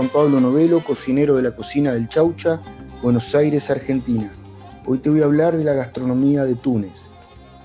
[0.00, 2.62] Juan Pablo Novelo, cocinero de la cocina del Chaucha,
[3.02, 4.32] Buenos Aires, Argentina.
[4.86, 7.10] Hoy te voy a hablar de la gastronomía de Túnez.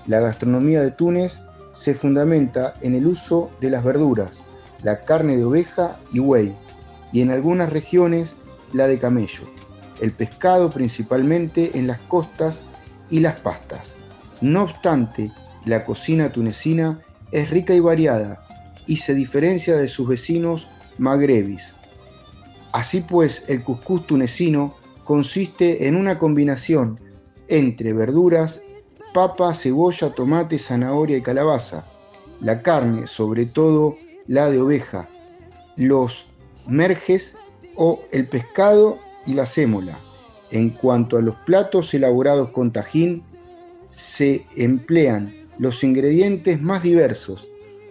[0.06, 1.40] La gastronomía de Túnez
[1.72, 4.44] se fundamenta en el uso de las verduras,
[4.82, 6.54] la carne de oveja y buey,
[7.10, 8.36] y en algunas regiones
[8.74, 9.44] la de camello,
[10.02, 12.64] el pescado principalmente en las costas
[13.08, 13.94] y las pastas.
[14.42, 15.32] No obstante,
[15.64, 17.00] la cocina tunecina
[17.32, 18.46] es rica y variada
[18.86, 20.68] y se diferencia de sus vecinos
[20.98, 21.75] magrebis.
[22.76, 24.74] Así pues, el cuscús tunecino
[25.04, 27.00] consiste en una combinación
[27.48, 28.60] entre verduras,
[29.14, 31.86] papa, cebolla, tomate, zanahoria y calabaza.
[32.42, 33.96] La carne, sobre todo
[34.26, 35.08] la de oveja,
[35.76, 36.26] los
[36.66, 37.34] merges
[37.76, 39.98] o el pescado y la sémola.
[40.50, 43.22] En cuanto a los platos elaborados con tajín,
[43.92, 47.48] se emplean los ingredientes más diversos,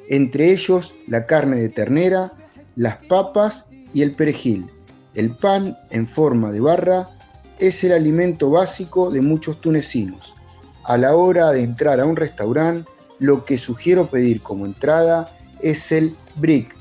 [0.10, 2.34] entre ellos la carne de ternera,
[2.76, 3.66] las papas
[3.96, 4.70] y el perejil.
[5.16, 7.10] El pan en forma de barra
[7.58, 10.36] es el alimento básico de muchos tunecinos.
[10.84, 12.90] A la hora de entrar a un restaurante,
[13.20, 16.76] lo que sugiero pedir como entrada es el brick.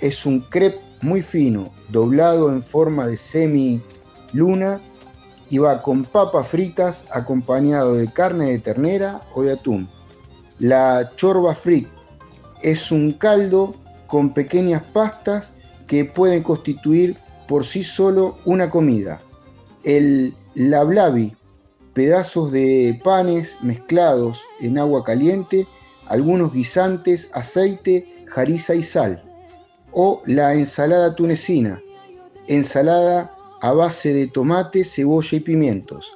[0.00, 3.80] Es un crepe muy fino, doblado en forma de semi
[4.32, 4.80] luna
[5.48, 9.88] y va con papas fritas acompañado de carne de ternera o de atún.
[10.58, 11.86] La chorba frit
[12.62, 13.74] es un caldo
[14.08, 15.52] con pequeñas pastas
[15.86, 17.16] que pueden constituir
[17.48, 19.20] por sí solo una comida.
[19.84, 21.34] El lablabi,
[21.94, 25.66] pedazos de panes mezclados en agua caliente,
[26.06, 29.22] algunos guisantes, aceite, jariza y sal.
[29.92, 31.80] O la ensalada tunecina,
[32.48, 36.12] ensalada a base de tomate, cebolla y pimientos.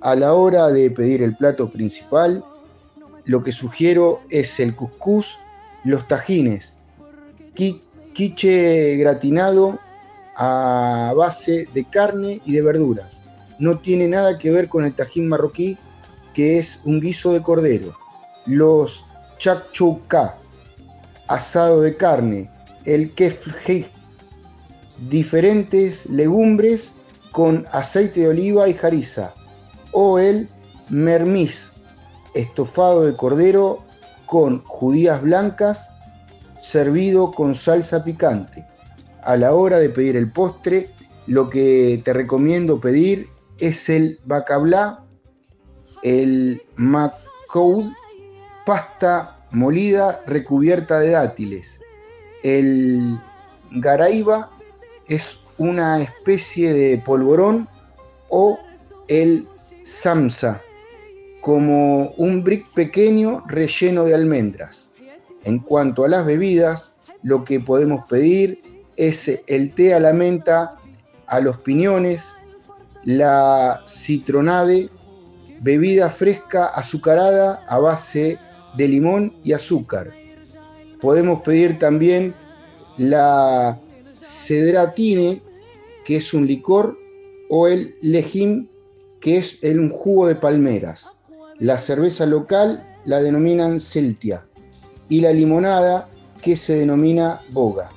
[0.00, 2.44] A la hora de pedir el plato principal,
[3.24, 5.38] lo que sugiero es el cuscús,
[5.84, 6.72] los tajines,
[7.54, 7.80] qui-
[8.14, 9.78] quiche gratinado
[10.42, 13.20] a base de carne y de verduras.
[13.58, 15.76] No tiene nada que ver con el tajín marroquí,
[16.32, 17.94] que es un guiso de cordero.
[18.46, 19.04] Los
[19.38, 20.38] chakchouka,
[21.28, 22.50] asado de carne,
[22.86, 23.84] el kefji,
[25.10, 26.92] diferentes legumbres
[27.32, 29.34] con aceite de oliva y jariza,
[29.92, 30.48] o el
[30.88, 31.72] mermis,
[32.34, 33.84] estofado de cordero
[34.24, 35.90] con judías blancas,
[36.62, 38.69] servido con salsa picante.
[39.22, 40.88] A la hora de pedir el postre,
[41.26, 45.04] lo que te recomiendo pedir es el bacabla,
[46.02, 47.92] el macoud,
[48.64, 51.80] pasta molida recubierta de dátiles.
[52.42, 53.18] El
[53.70, 54.50] garaiba
[55.06, 57.68] es una especie de polvorón
[58.28, 58.58] o
[59.08, 59.46] el
[59.84, 60.62] samsa,
[61.40, 64.90] como un brick pequeño relleno de almendras.
[65.44, 68.62] En cuanto a las bebidas, lo que podemos pedir
[69.00, 70.76] es el té a la menta,
[71.26, 72.36] a los piñones,
[73.04, 74.90] la citronade
[75.62, 78.38] bebida fresca azucarada a base
[78.76, 80.12] de limón y azúcar.
[81.00, 82.34] Podemos pedir también
[82.98, 83.80] la
[84.20, 85.40] cedratine,
[86.04, 86.98] que es un licor,
[87.48, 88.68] o el lejim,
[89.20, 91.16] que es un jugo de palmeras.
[91.58, 94.46] La cerveza local la denominan Celtia
[95.08, 96.06] y la limonada
[96.42, 97.90] que se denomina Boga.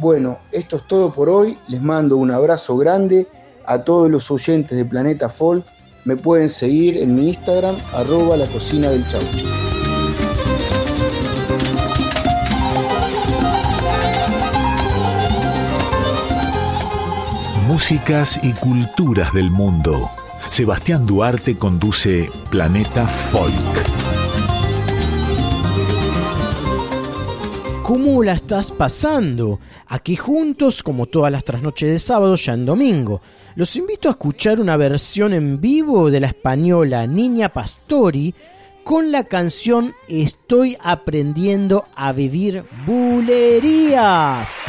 [0.00, 1.58] Bueno, esto es todo por hoy.
[1.68, 3.26] Les mando un abrazo grande
[3.66, 5.62] a todos los oyentes de Planeta Folk.
[6.06, 9.44] Me pueden seguir en mi Instagram, arroba la cocina del chaucho.
[17.68, 20.10] Músicas y culturas del mundo.
[20.48, 23.99] Sebastián Duarte conduce Planeta Folk.
[27.90, 29.58] ¿Cómo la estás pasando?
[29.88, 33.20] Aquí juntos, como todas las trasnoches de sábado, ya en domingo.
[33.56, 38.32] Los invito a escuchar una versión en vivo de la española Niña Pastori
[38.84, 44.66] con la canción Estoy aprendiendo a vivir bulerías.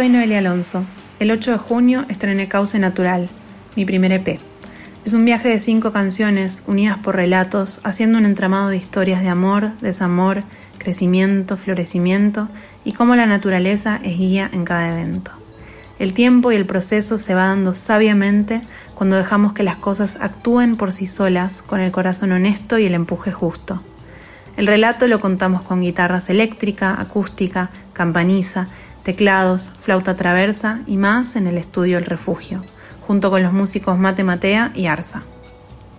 [0.00, 0.82] Soy Noelia Alonso.
[1.18, 3.28] El 8 de junio estrené Cauce Natural,
[3.76, 4.40] mi primer EP.
[5.04, 9.28] Es un viaje de cinco canciones unidas por relatos, haciendo un entramado de historias de
[9.28, 10.42] amor, desamor,
[10.78, 12.48] crecimiento, florecimiento
[12.82, 15.32] y cómo la naturaleza es guía en cada evento.
[15.98, 18.62] El tiempo y el proceso se va dando sabiamente
[18.94, 22.94] cuando dejamos que las cosas actúen por sí solas, con el corazón honesto y el
[22.94, 23.82] empuje justo.
[24.56, 28.68] El relato lo contamos con guitarras eléctrica, acústica, campaniza,
[29.02, 32.62] teclados, flauta traversa y más en el estudio El Refugio,
[33.06, 35.22] junto con los músicos Mate Matea y Arza.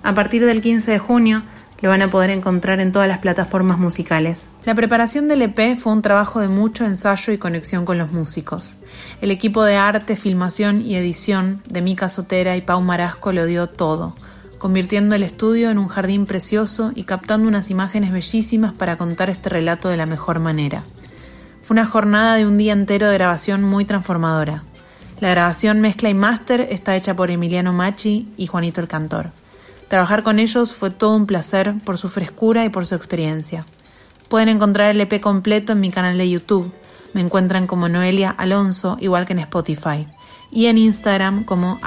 [0.03, 1.43] A partir del 15 de junio
[1.81, 4.53] lo van a poder encontrar en todas las plataformas musicales.
[4.65, 8.77] La preparación del EP fue un trabajo de mucho ensayo y conexión con los músicos.
[9.19, 13.67] El equipo de arte, filmación y edición de Mica Sotera y Pau Marasco lo dio
[13.67, 14.15] todo,
[14.59, 19.49] convirtiendo el estudio en un jardín precioso y captando unas imágenes bellísimas para contar este
[19.49, 20.83] relato de la mejor manera.
[21.63, 24.63] Fue una jornada de un día entero de grabación muy transformadora.
[25.19, 29.29] La grabación, mezcla y máster está hecha por Emiliano Machi y Juanito el Cantor.
[29.87, 33.65] Trabajar con ellos fue todo un placer por su frescura y por su experiencia.
[34.29, 36.73] Pueden encontrar el EP completo en mi canal de YouTube.
[37.13, 40.07] Me encuentran como Noelia Alonso, igual que en Spotify.
[40.49, 41.79] Y en Instagram como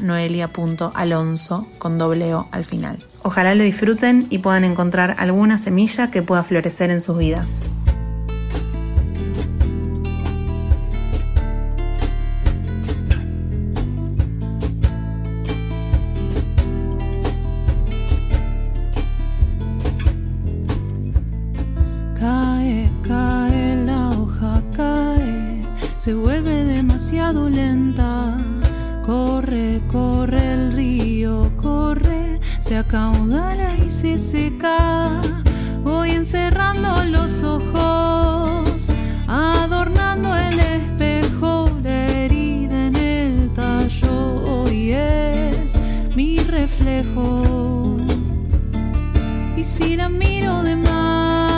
[0.00, 3.06] noelia.alonso con doble O al final.
[3.22, 7.70] Ojalá lo disfruten y puedan encontrar alguna semilla que pueda florecer en sus vidas.
[26.00, 28.34] se vuelve demasiado lenta.
[29.04, 35.20] Corre, corre el río, corre, se acaudala y se seca.
[35.84, 38.88] Voy encerrando los ojos,
[39.28, 44.62] adornando el espejo, la herida en el tallo.
[44.62, 45.74] Hoy es
[46.16, 47.98] mi reflejo.
[49.54, 51.49] Y si la miro de más.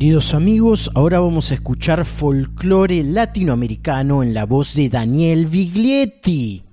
[0.00, 6.69] queridos amigos, ahora vamos a escuchar folclore latinoamericano en la voz de Daniel Viglietti.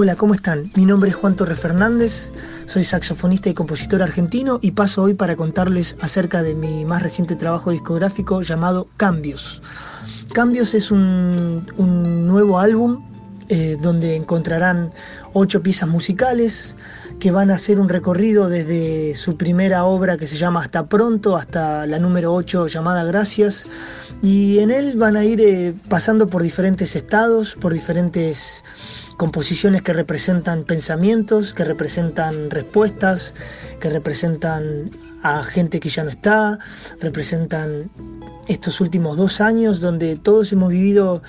[0.00, 0.70] Hola, ¿cómo están?
[0.76, 2.30] Mi nombre es Juan Torre Fernández,
[2.66, 7.34] soy saxofonista y compositor argentino y paso hoy para contarles acerca de mi más reciente
[7.34, 9.60] trabajo discográfico llamado Cambios.
[10.32, 11.66] Cambios es un,
[12.28, 13.04] nuevo álbum
[13.48, 14.92] eh, donde encontrarán
[15.32, 16.76] ocho piezas musicales
[17.18, 21.36] que van a hacer un recorrido desde su primera obra que se llama Hasta Pronto
[21.36, 23.66] hasta la número 8 llamada Gracias
[24.22, 28.62] y en él van a ir eh, pasando por diferentes estados, por diferentes
[29.18, 33.34] composiciones que representan pensamientos, que representan respuestas,
[33.80, 34.90] que representan
[35.22, 36.58] a gente que ya no está,
[37.00, 37.90] representan
[38.46, 41.20] estos últimos dos años donde todos hemos vivido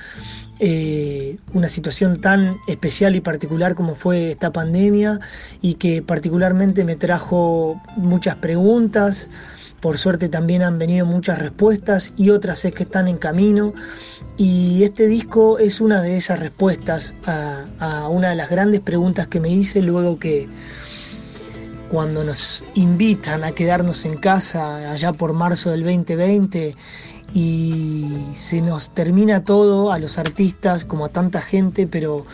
[0.60, 5.20] eh, una situación tan especial y particular como fue esta pandemia
[5.61, 9.32] y que particularmente me trajo muchas preguntas.
[9.80, 13.74] Por suerte también han venido muchas respuestas y otras es que están en camino.
[14.40, 19.41] Y este disco es una de esas respuestas a, una de las grandes preguntas que
[19.41, 20.48] me hice luego que
[21.90, 26.74] cuando nos invitan a quedarnos en casa allá por marzo del 2020
[27.34, 32.26] y se nos termina todo a los artistas como a tanta gente, pero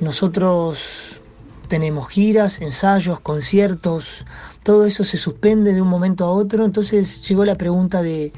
[0.00, 1.20] nosotros
[1.68, 4.24] tenemos giras, ensayos, conciertos,
[4.64, 8.32] todo eso se suspende de un momento a otro, entonces llegó la pregunta de,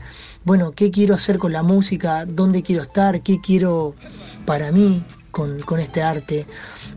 [0.46, 2.24] bueno, ¿qué quiero hacer con la música?
[2.24, 3.20] ¿Dónde quiero estar?
[3.20, 3.96] ¿Qué quiero
[4.46, 5.02] para mí
[5.32, 6.46] con, con este arte?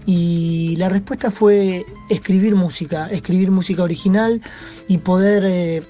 [0.05, 4.39] Y la respuesta fue escribir música, escribir música original
[4.87, 5.83] y poder eh,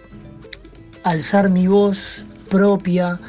[1.03, 3.19] alzar mi voz propia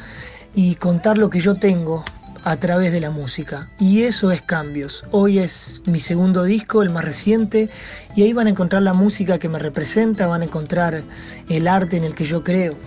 [0.55, 2.05] y contar lo que yo tengo
[2.45, 3.69] a través de la música.
[3.81, 5.03] Y eso es Cambios.
[5.11, 7.69] Hoy es mi segundo disco, el más reciente,
[8.15, 11.03] y ahí van a encontrar la música que me representa, van a encontrar
[11.49, 12.77] el arte en el que yo creo.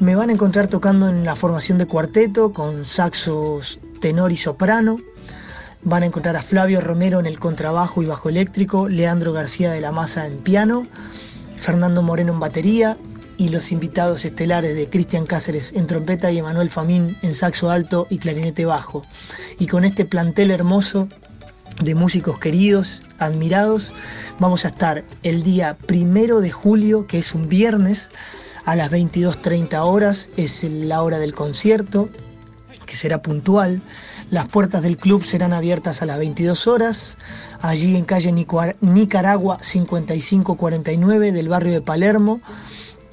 [0.00, 4.96] Me van a encontrar tocando en la formación de cuarteto con saxos tenor y soprano.
[5.82, 9.82] Van a encontrar a Flavio Romero en el contrabajo y bajo eléctrico, Leandro García de
[9.82, 10.86] la Maza en piano,
[11.58, 12.96] Fernando Moreno en batería,
[13.36, 18.06] y los invitados estelares de Cristian Cáceres en trompeta y Emanuel Famín en saxo alto
[18.08, 19.04] y clarinete bajo.
[19.58, 21.08] Y con este plantel hermoso
[21.82, 23.92] de músicos queridos, admirados,
[24.38, 28.10] vamos a estar el día primero de julio, que es un viernes,
[28.64, 32.08] a las 22.30 horas, es la hora del concierto,
[32.86, 33.80] que será puntual.
[34.30, 37.18] Las puertas del club serán abiertas a las 22 horas,
[37.62, 38.32] allí en calle
[38.80, 42.40] Nicaragua 5549 del barrio de Palermo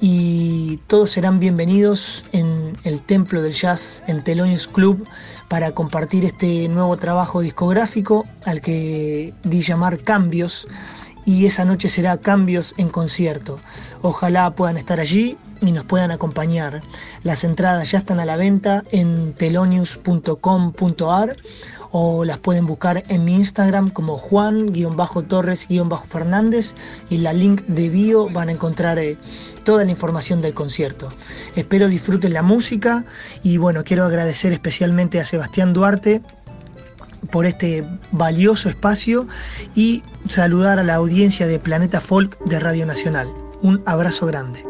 [0.00, 5.04] y todos serán bienvenidos en el Templo del Jazz en Telonius Club
[5.48, 10.68] para compartir este nuevo trabajo discográfico al que di llamar Cambios
[11.28, 13.60] y esa noche será Cambios en concierto.
[14.00, 16.80] Ojalá puedan estar allí y nos puedan acompañar.
[17.22, 21.36] Las entradas ya están a la venta en telonius.com.ar
[21.90, 26.74] o las pueden buscar en mi Instagram como Juan-Torres-Fernández
[27.10, 29.18] y la link de bio van a encontrar eh,
[29.64, 31.10] toda la información del concierto.
[31.56, 33.04] Espero disfruten la música
[33.42, 36.22] y bueno, quiero agradecer especialmente a Sebastián Duarte
[37.30, 39.26] por este valioso espacio
[39.74, 43.28] y saludar a la audiencia de Planeta Folk de Radio Nacional.
[43.62, 44.67] Un abrazo grande.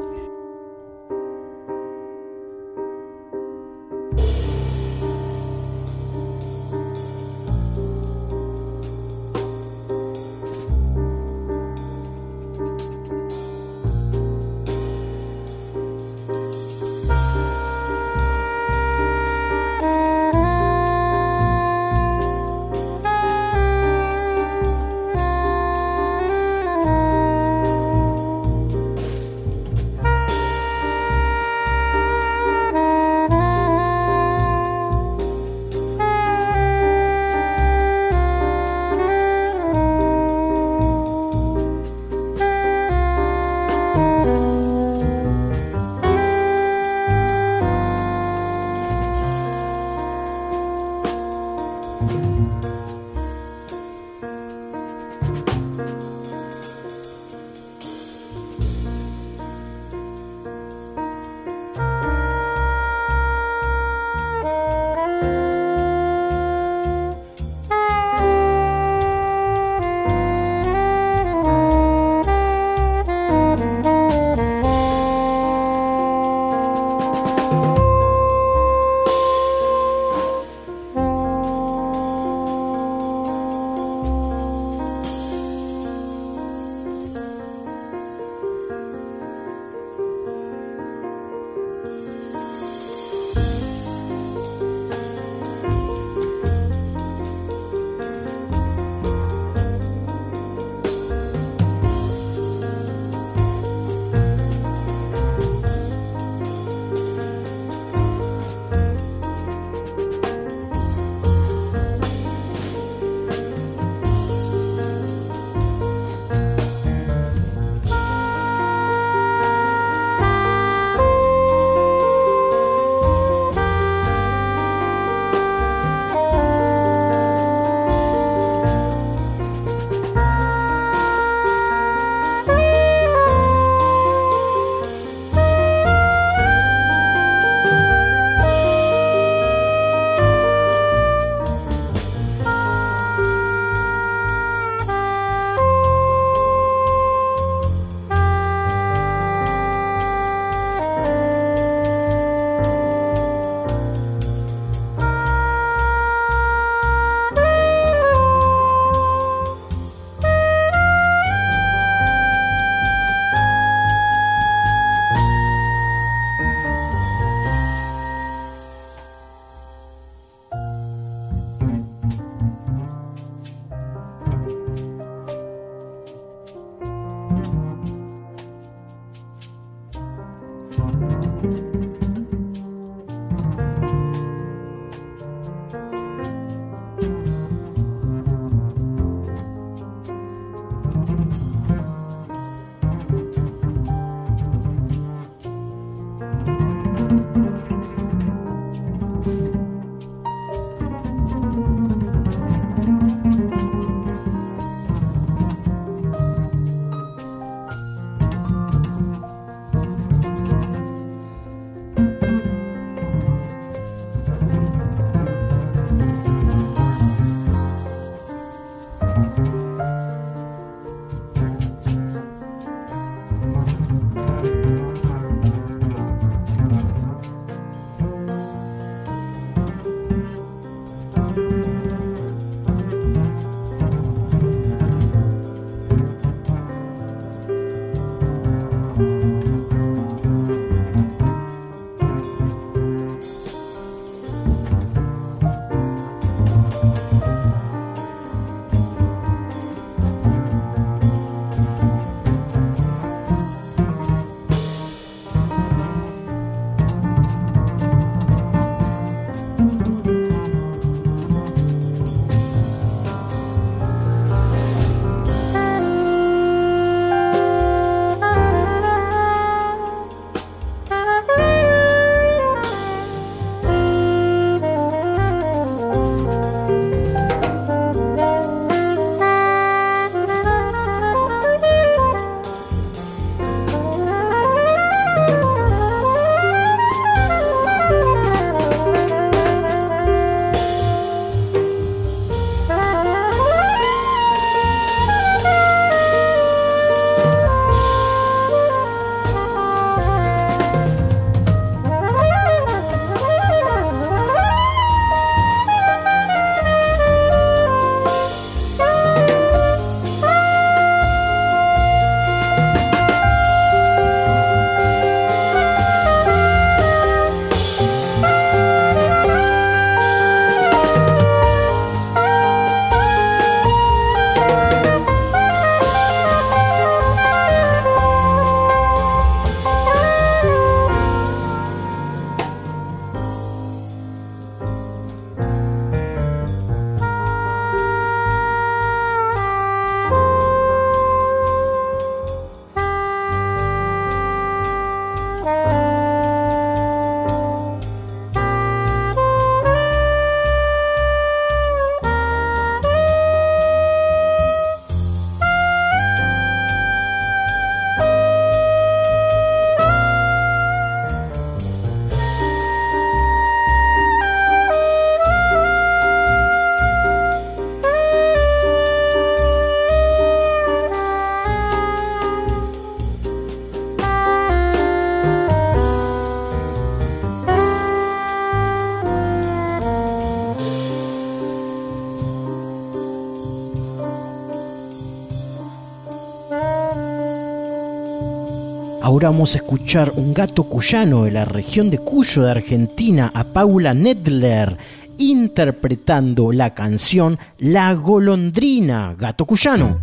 [389.18, 393.42] Ahora vamos a escuchar un gato cuyano de la región de Cuyo de Argentina, a
[393.42, 394.76] Paula Nedler,
[395.18, 400.02] interpretando la canción La golondrina, gato cuyano.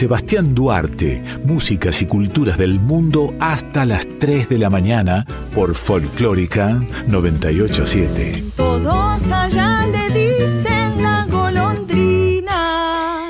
[0.00, 6.80] Sebastián Duarte, músicas y culturas del mundo hasta las 3 de la mañana por Folclórica
[7.06, 8.44] 987.
[8.56, 13.28] Todos allá le dicen la golondrina.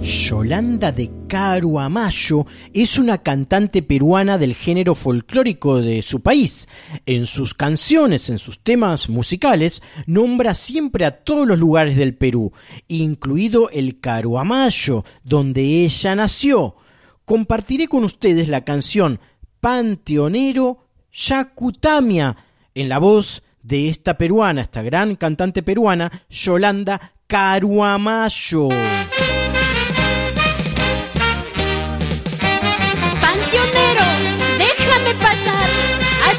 [0.00, 6.68] Yolanda de Caruamayo es una cantante peruana del género folclórico de su país.
[7.06, 12.52] En sus canciones, en sus temas musicales, nombra siempre a todos los lugares del Perú,
[12.86, 16.76] incluido el Caruamayo, donde ella nació.
[17.24, 19.18] Compartiré con ustedes la canción
[19.58, 22.36] Panteonero Yacutamia,
[22.76, 28.68] en la voz de esta peruana, esta gran cantante peruana, Yolanda Caruamayo.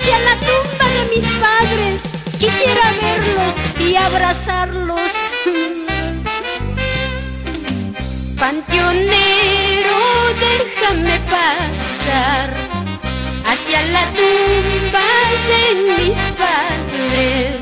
[0.06, 2.04] Hacia la tumba de mis padres.
[2.38, 5.02] Quisiera verlos y abrazarlos.
[8.40, 9.98] Panteonero,
[10.46, 12.54] déjame pasar
[13.48, 15.08] hacia la tumba
[15.50, 17.58] de mis padres.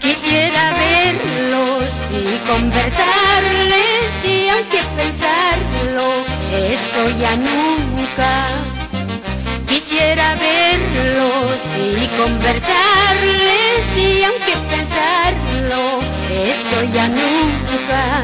[0.00, 2.14] Quisiera verlos y
[2.48, 6.06] conversarles y aunque pensarlo,
[6.52, 8.69] eso ya nunca.
[9.90, 11.60] Quisiera verlos
[12.00, 15.98] y conversarles y aunque pensarlo,
[16.30, 18.22] eso ya nunca.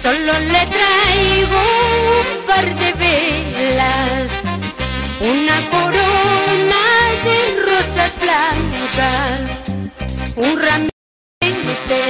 [0.00, 1.60] Solo le traigo
[2.20, 4.30] un par de velas,
[5.18, 6.84] una corona
[7.24, 7.36] de
[7.68, 9.62] rosas blancas,
[10.36, 12.00] un ramito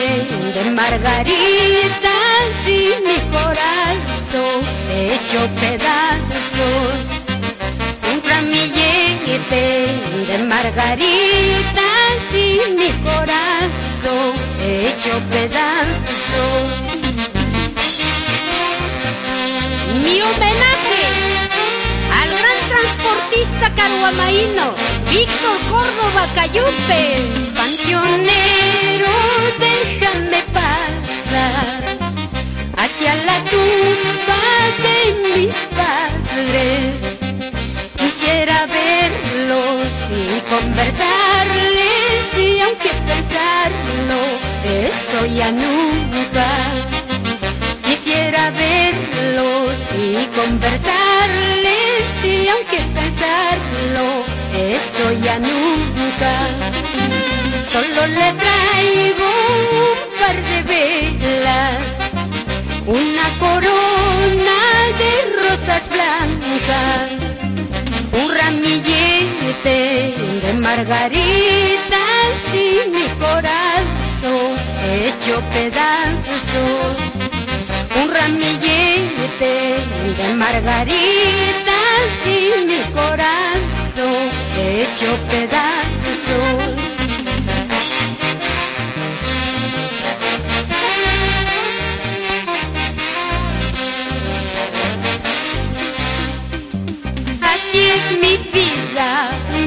[0.52, 4.60] de margaritas y mi corazón
[4.90, 7.13] hecho pedazos.
[8.34, 9.64] Ramillete
[10.26, 16.68] de margaritas y mi corazón hecho pedazos.
[20.02, 21.02] Mi homenaje
[22.20, 24.66] al gran transportista caruamaíno,
[25.10, 27.02] Víctor Córdoba Cayupe,
[27.54, 29.14] panteonero,
[29.60, 30.73] déjame pasar
[40.60, 44.20] conversarles y aunque pensarlo,
[44.64, 46.46] eso ya nunca.
[47.82, 54.06] Quisiera verlos y conversarles y aunque pensarlo,
[54.76, 56.32] eso ya nunca.
[57.72, 59.28] Solo le traigo
[59.82, 61.86] un par de velas,
[62.86, 64.58] una corona
[65.00, 66.23] de rosas blancas
[68.44, 74.50] ramillete de margaritas y mi corazón
[74.82, 76.96] hecho pedazos.
[78.00, 79.54] Un ramillete
[80.18, 86.83] de margaritas y mi corazón hecho pedazos.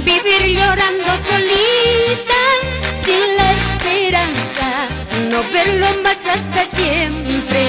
[0.03, 2.41] Vivir llorando solita,
[3.03, 4.67] sin la esperanza,
[5.29, 7.63] no verlo más hasta siempre.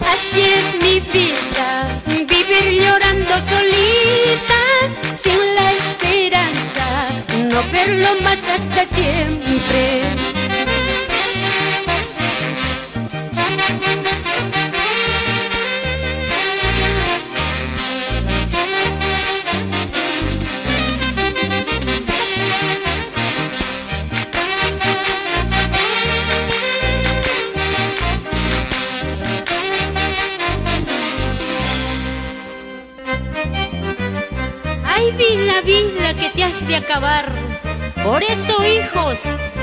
[0.00, 4.60] Así es mi vida, vivir llorando solita,
[5.22, 6.86] sin la esperanza,
[7.50, 10.25] no verlo más hasta siempre.
[36.46, 37.26] De acabar.
[38.04, 39.18] Por eso, hijos,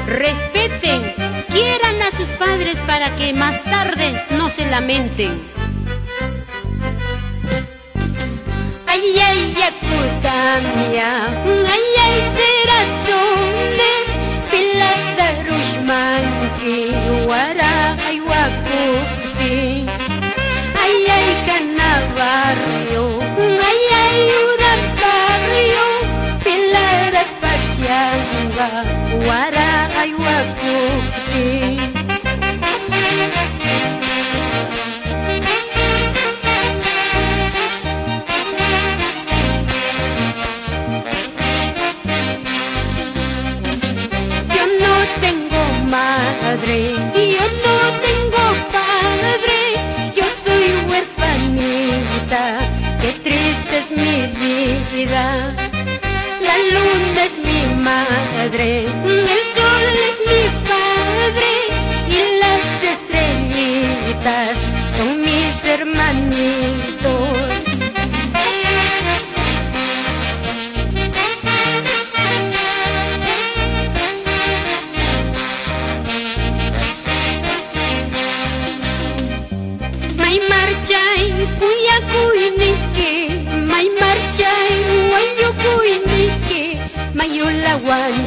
[0.06, 1.02] respeten,
[1.50, 5.42] quieran a sus padres para que más tarde no se lamenten.
[8.86, 11.26] Ay, ay, yakutamia,
[11.74, 14.06] ay, ay, serazones,
[14.52, 16.80] pilata rushmanki,
[17.30, 19.88] wara, ay, wakuti.
[20.84, 22.73] Ay, ay, canabarrio,
[31.34, 31.40] Yo
[44.80, 49.58] no tengo madre, yo no tengo padre,
[50.16, 52.44] yo soy huerfanita,
[53.02, 54.18] qué triste es mi
[54.96, 55.26] vida.
[56.42, 58.86] La luna es mi madre,
[65.84, 67.64] hermanitos.
[80.18, 81.24] May marchay,
[81.60, 83.14] kuya kuiniki,
[83.72, 84.72] may marchay,
[85.12, 86.64] wanyo kuiniki,
[87.18, 88.23] mayula wancho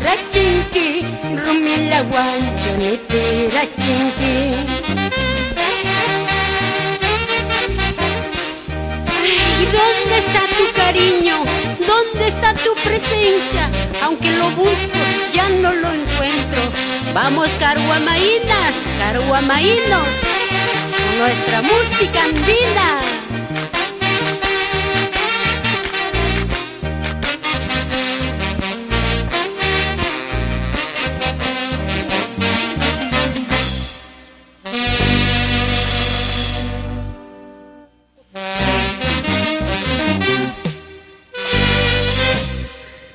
[0.00, 1.04] apara chinki,
[1.44, 4.36] rumila wancho nitira chinki.
[9.20, 11.36] Ay, ¿dónde está tu cariño?
[11.86, 13.70] ¿Dónde está tu presencia?
[14.02, 15.00] Aunque lo busco,
[15.32, 16.62] ya no lo encuentro.
[17.14, 20.12] Vamos, caruamaínas, caruamaínos,
[21.18, 23.19] nuestra música andina.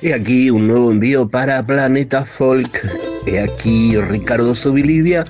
[0.06, 2.88] He aquí un nuevo envío para Planeta Folk.
[3.26, 5.24] He aquí Ricardo Sobilivia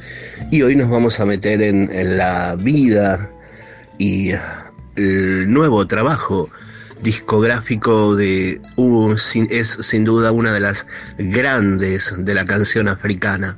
[0.50, 1.88] y hoy nos vamos a meter en,
[2.18, 3.30] la vida
[3.96, 4.32] y
[4.96, 6.50] el nuevo trabajo
[7.02, 8.60] discográfico de
[9.48, 10.86] es sin duda una de las
[11.16, 13.56] grandes de la canción africana.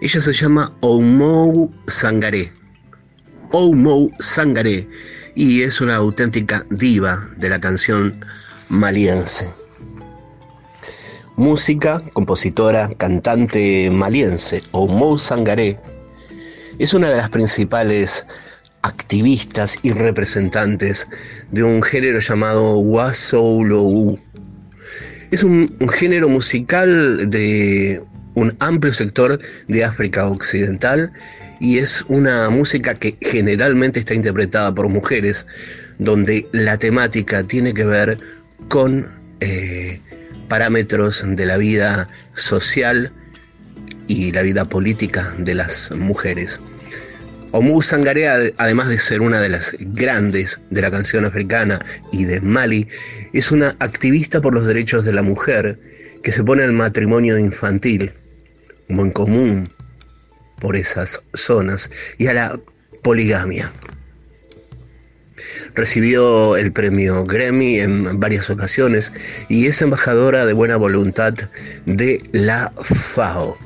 [0.00, 2.50] Ella se llama Oumou Sangaré.
[3.52, 4.88] Oumou Sangaré
[5.34, 8.24] y es una auténtica diva de la canción
[8.70, 9.59] maliense.
[11.40, 15.78] Música, compositora, cantante maliense, Oumou Sangaré,
[16.78, 18.26] es una de las principales
[18.82, 21.08] activistas y representantes
[21.50, 24.18] de un género llamado Wasoulou.
[25.30, 28.02] Es un, un género musical de
[28.34, 31.10] un amplio sector de África Occidental
[31.58, 35.46] y es una música que generalmente está interpretada por mujeres,
[35.98, 38.18] donde la temática tiene que ver
[38.68, 39.08] con
[39.40, 40.02] eh,
[40.50, 43.12] parámetros de la vida social
[44.08, 46.60] y la vida política de las mujeres.
[47.52, 51.80] Oumou Sangaré, ade- además de ser una de las grandes de la canción africana
[52.12, 52.86] y de Mali,
[53.32, 55.78] es una activista por los derechos de la mujer
[56.22, 58.12] que se pone al matrimonio infantil,
[58.88, 59.70] como en común
[60.60, 62.60] por esas zonas, y a la
[63.02, 63.72] poligamia.
[65.74, 69.12] Recibió el premio Grammy en varias ocasiones
[69.48, 71.34] y es embajadora de buena voluntad
[71.86, 73.56] de la FAO.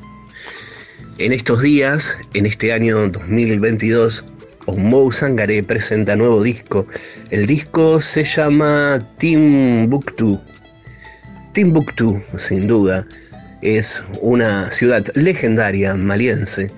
[1.17, 4.25] En estos días, en este año 2022,
[4.65, 6.85] Oumou Sangaré presenta nuevo disco.
[7.29, 10.41] El disco se llama Timbuktu.
[11.53, 13.07] Timbuktu, sin duda,
[13.61, 16.71] es una ciudad legendaria maliense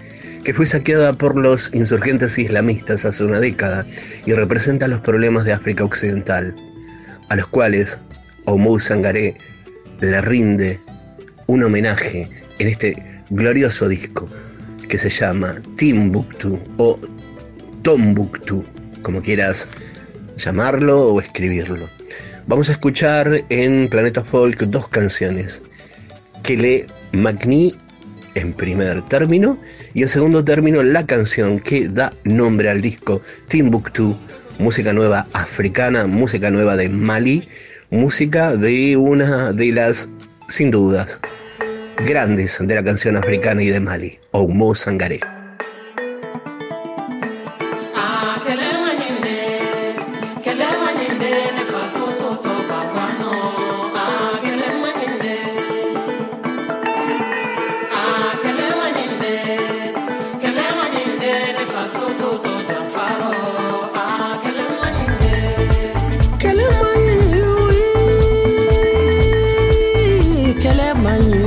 [0.48, 3.86] que fue saqueada por los insurgentes islamistas hace una década
[4.26, 6.56] y representa los problemas de África Occidental,
[7.28, 8.00] a los cuales
[8.46, 9.36] Oumou Sangaré
[10.00, 10.80] le rinde
[11.48, 12.30] un homenaje
[12.60, 12.96] en este
[13.30, 14.30] glorioso disco
[14.88, 16.98] que se llama Timbuktu o
[17.82, 18.64] Tombuktu,
[19.02, 19.68] como quieras
[20.38, 21.90] llamarlo o escribirlo.
[22.46, 25.62] Vamos a escuchar en Planeta Folk dos canciones.
[26.42, 27.76] Kele Magni
[28.36, 29.58] en primer término
[29.94, 34.18] y en segundo término la canción que da nombre al disco Timbuktu,
[34.60, 37.48] música nueva africana, música nueva de Mali,
[37.90, 40.10] música de una de las,
[40.48, 41.20] sin dudas,
[42.06, 45.37] grandes de la canción africana y de Mali, Oumou Sangaré.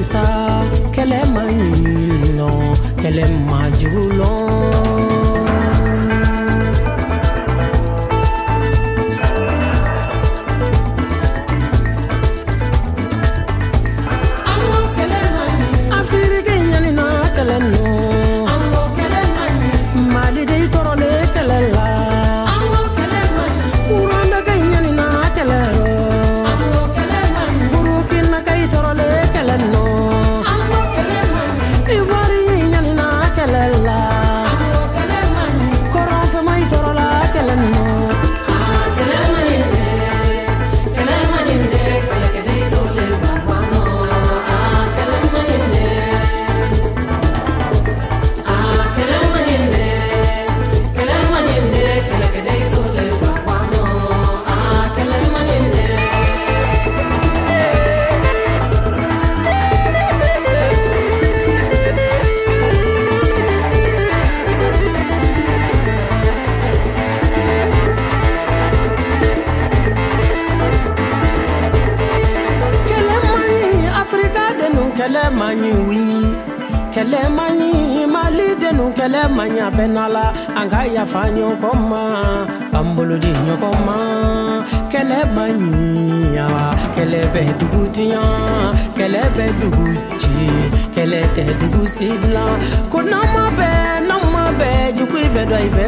[0.02, 0.22] sa
[0.94, 1.70] kɛlɛ ma ɲi
[2.38, 2.60] lɔn
[3.00, 5.19] kɛlɛ ma jugu lɔn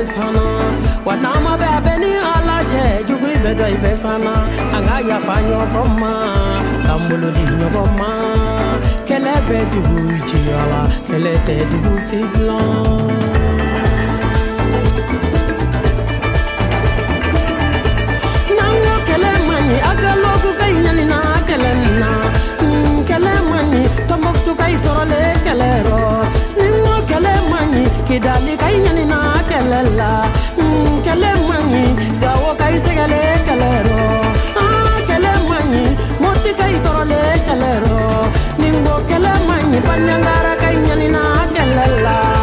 [0.03, 0.41] ibesana
[1.07, 4.33] wanama bebeni alaje jugu ibedo ibesana.
[4.77, 6.13] Anga yafanyo koma
[6.87, 8.09] kambulu dinyo koma
[9.05, 13.13] kelebe dugu jiyawa kelete dugu siblon
[28.13, 29.19] kidali ka i ɲanina
[29.51, 30.11] kɛlɛ la
[30.61, 31.83] mm, kɛlɛ ma ɲi
[32.23, 34.01] gawo ka i sɛgɛle kɛlɛrɔ
[34.63, 35.83] ah, kɛlɛ ma ɲi
[36.23, 37.97] moti ka i tɔrɔle kɛlɛrɔ
[38.61, 41.23] ningo kɛlɛ ma ɲi banyangara ka i ɲanina
[41.55, 42.42] kɛlɛ la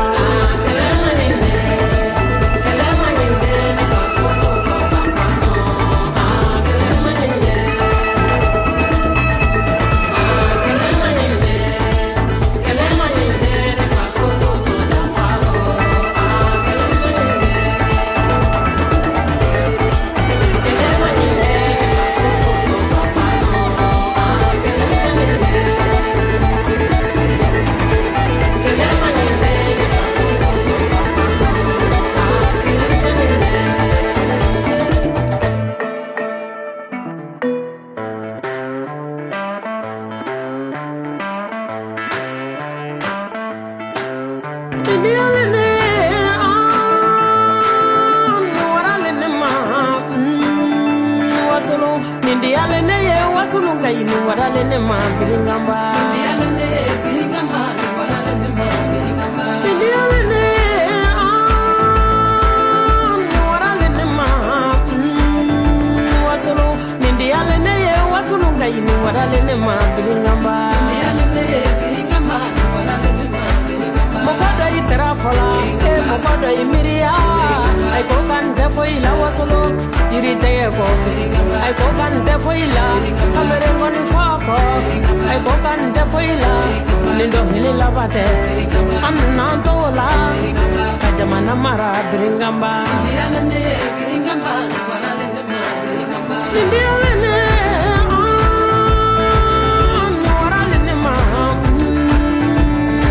[79.38, 79.62] solo
[80.12, 80.88] yirite ko
[81.64, 82.86] ay ko kan te foila
[83.34, 84.58] kamere kon fa ko
[85.32, 86.54] ay ko kan te foila
[87.18, 88.26] nindo hili la bate.
[89.08, 90.10] Anna to la
[91.02, 92.74] kajamana mara biringamba.
[93.18, 94.54] Yalane ah, mm, biringamba
[94.90, 96.38] wala lende ma biringamba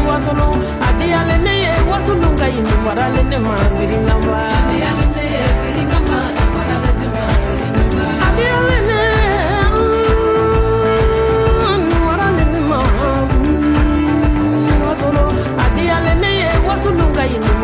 [0.08, 0.48] wasolo
[0.88, 4.42] adiyale ne ye wasolon ka ɲi warale ne ma girinna wa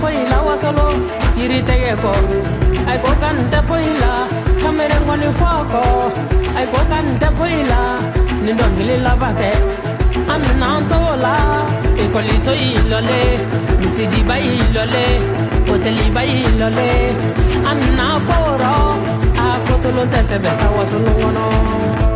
[19.57, 22.06] Akotolo tẹsẹ̀ bẹ̀ the sọ́lọ́wọ́ náà.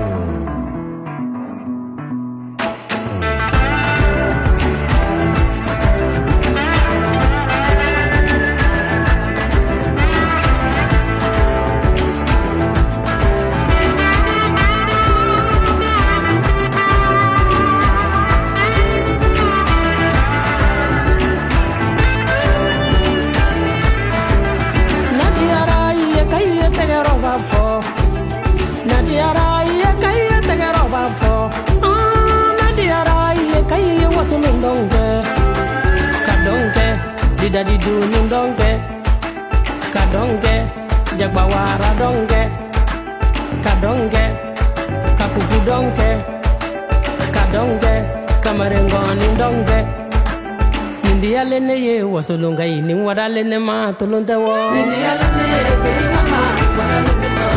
[53.92, 54.54] mama tolondewo.
[54.74, 56.40] Nìyíyá ló ní èkéré mama
[56.78, 57.56] wàdà ló fi tán.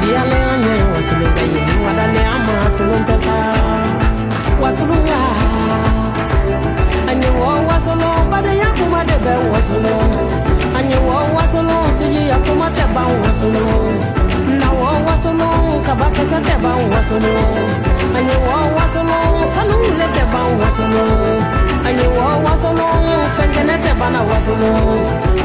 [0.00, 3.34] Nìyíyá ló ń yẹ wàsúlùkà yìí ní wàdà ní àmà tolóńtẹ́sà.
[4.62, 5.18] Wàsúlùkà
[7.10, 9.94] ànyẹ̀wò wàsúlù bàdéyà kó má débẹ̀ wàsúlù.
[10.78, 13.64] Ànyẹ̀wò wàsúlù síyí àkómọ́tẹ̀ bá wàsúlù
[15.22, 15.48] wasolo
[15.86, 17.34] kaba kɛsɛ tɛ ban wasolo
[19.54, 21.04] sanu le tɛ ban wasolo
[21.86, 22.24] an ye wɔ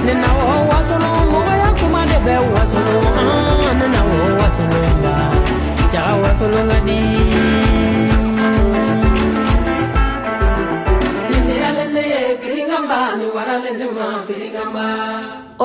[0.06, 1.10] ne na wɔ wasolo
[1.80, 4.18] kuma de bɛ wasolo ah, ne na wɔ
[5.04, 5.14] ba
[5.94, 6.60] jaga wasolo.
[12.42, 15.07] Pirigamba, ni warale ma pirigamba.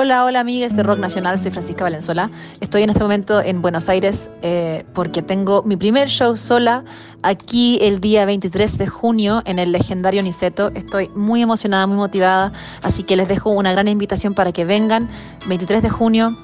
[0.02, 2.28] Hola, hola amigues de Rock Nacional, soy Francisca Valenzuela.
[2.60, 6.82] Estoy en este momento en Buenos Aires eh, porque tengo mi primer show sola
[7.22, 10.72] aquí el día 23 de junio en el legendario Niceto.
[10.74, 12.52] Estoy muy emocionada, muy motivada,
[12.82, 15.08] así que les dejo una gran invitación para que vengan
[15.46, 16.36] 23 de junio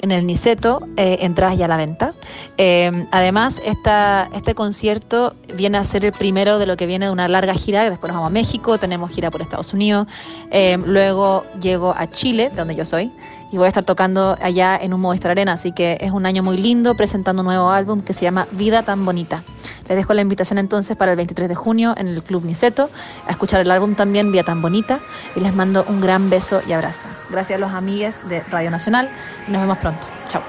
[0.00, 2.14] en el Niceto, eh, entradas ya a la venta.
[2.56, 7.28] Eh, además, este concierto viene a ser el primero de lo que viene de una
[7.28, 10.06] larga gira, después vamos a México, tenemos gira por Estados Unidos,
[10.50, 13.10] eh, luego llego a Chile, de donde yo soy,
[13.50, 16.42] y voy a estar tocando allá en un Movistar Arena, así que es un año
[16.42, 19.42] muy lindo presentando un nuevo álbum que se llama Vida tan Bonita.
[19.88, 22.90] Les dejo la invitación entonces para el 23 de junio en el Club Niceto,
[23.26, 25.00] a escuchar el álbum también Vida tan Bonita,
[25.34, 27.08] y les mando un gran beso y abrazo.
[27.30, 29.10] Gracias a los amigues de Radio Nacional,
[29.46, 30.06] y nos vemos pronto.
[30.28, 30.42] Chao.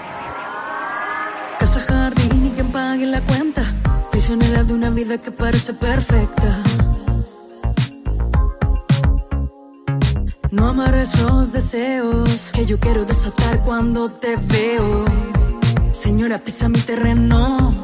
[1.60, 3.64] Casa, jardín y quien pague la cuenta.
[4.20, 6.62] De una vida que parece perfecta.
[10.52, 15.06] No amarres los deseos que yo quiero desatar cuando te veo.
[15.92, 17.79] Señora, pisa mi terreno.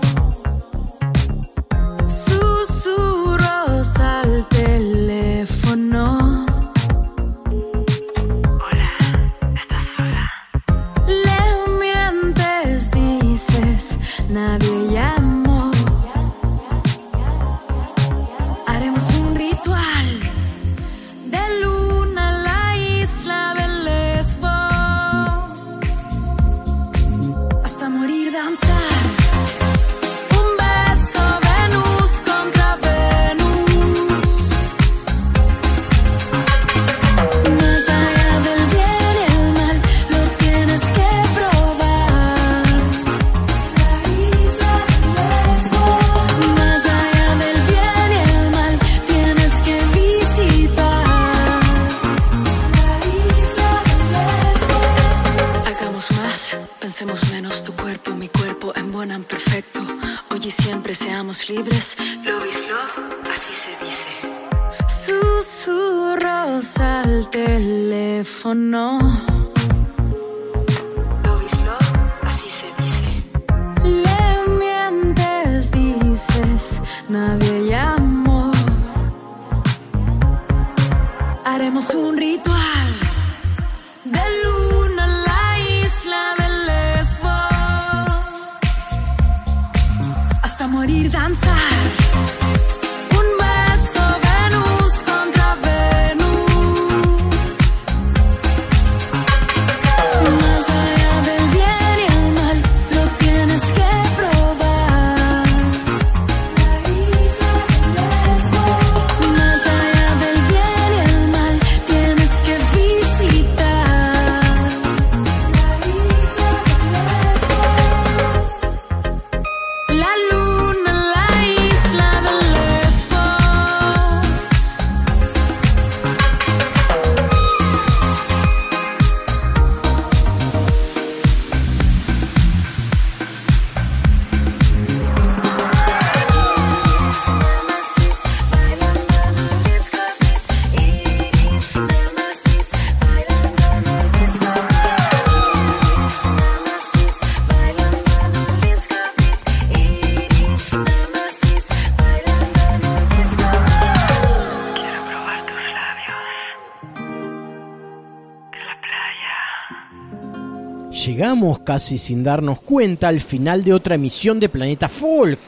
[161.65, 165.39] Casi sin darnos cuenta al final de otra emisión de Planeta Folk.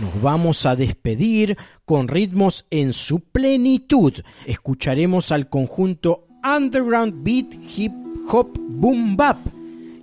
[0.00, 4.14] Nos vamos a despedir con ritmos en su plenitud.
[4.46, 7.92] Escucharemos al conjunto Underground Beat Hip
[8.30, 9.38] Hop Boom Bap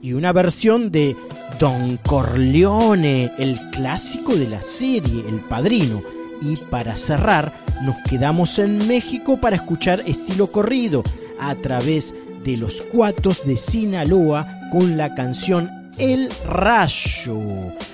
[0.01, 1.15] y una versión de
[1.59, 6.01] Don Corleone, el clásico de la serie El Padrino.
[6.41, 7.51] Y para cerrar,
[7.83, 11.03] nos quedamos en México para escuchar estilo corrido
[11.39, 12.13] a través
[12.43, 17.41] de los cuatos de Sinaloa con la canción El Rayo.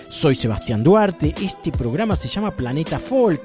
[0.10, 3.42] Soy Sebastián Duarte, este programa se llama Planeta Folk.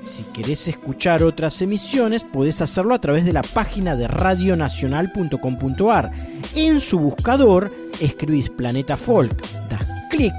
[0.00, 6.12] Si querés escuchar otras emisiones, podés hacerlo a través de la página de radionacional.com.ar.
[6.54, 10.34] En su buscador escribís Planeta Folk, das clic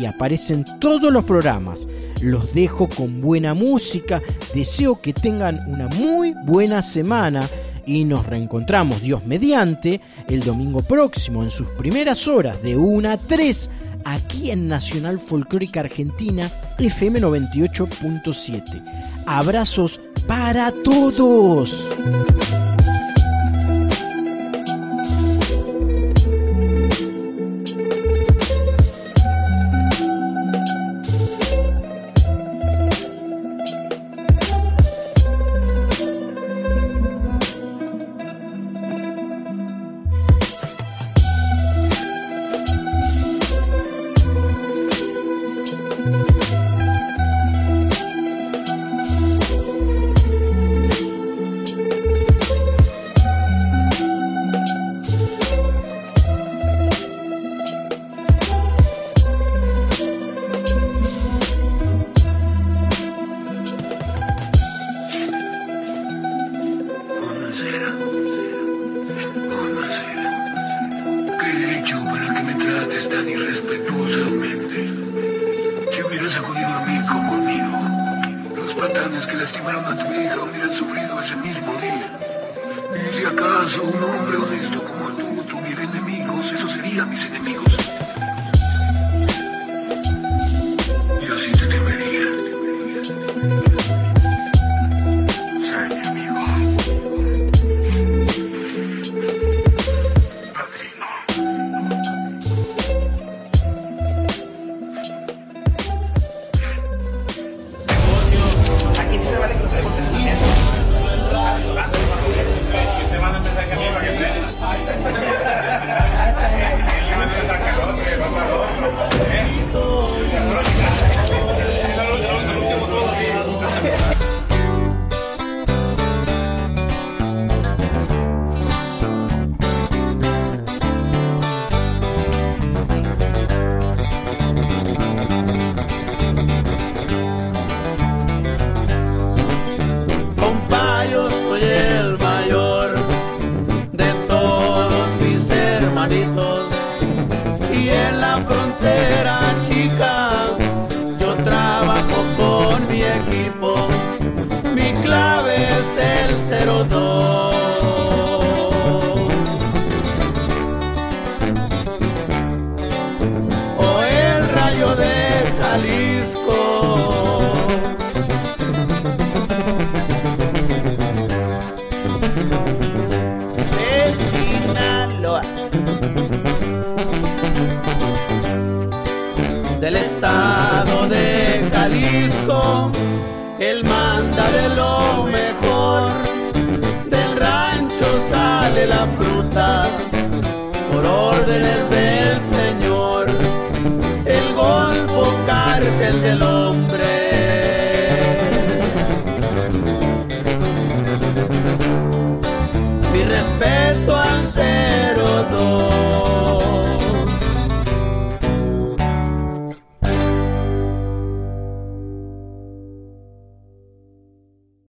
[0.00, 1.86] y aparecen todos los programas.
[2.20, 4.22] Los dejo con buena música,
[4.54, 7.46] deseo que tengan una muy buena semana
[7.86, 13.16] y nos reencontramos, Dios mediante, el domingo próximo en sus primeras horas de 1 a
[13.16, 13.70] 3
[14.04, 18.82] aquí en Nacional Folclórica Argentina FM 98.7.
[19.26, 21.88] Abrazos para todos.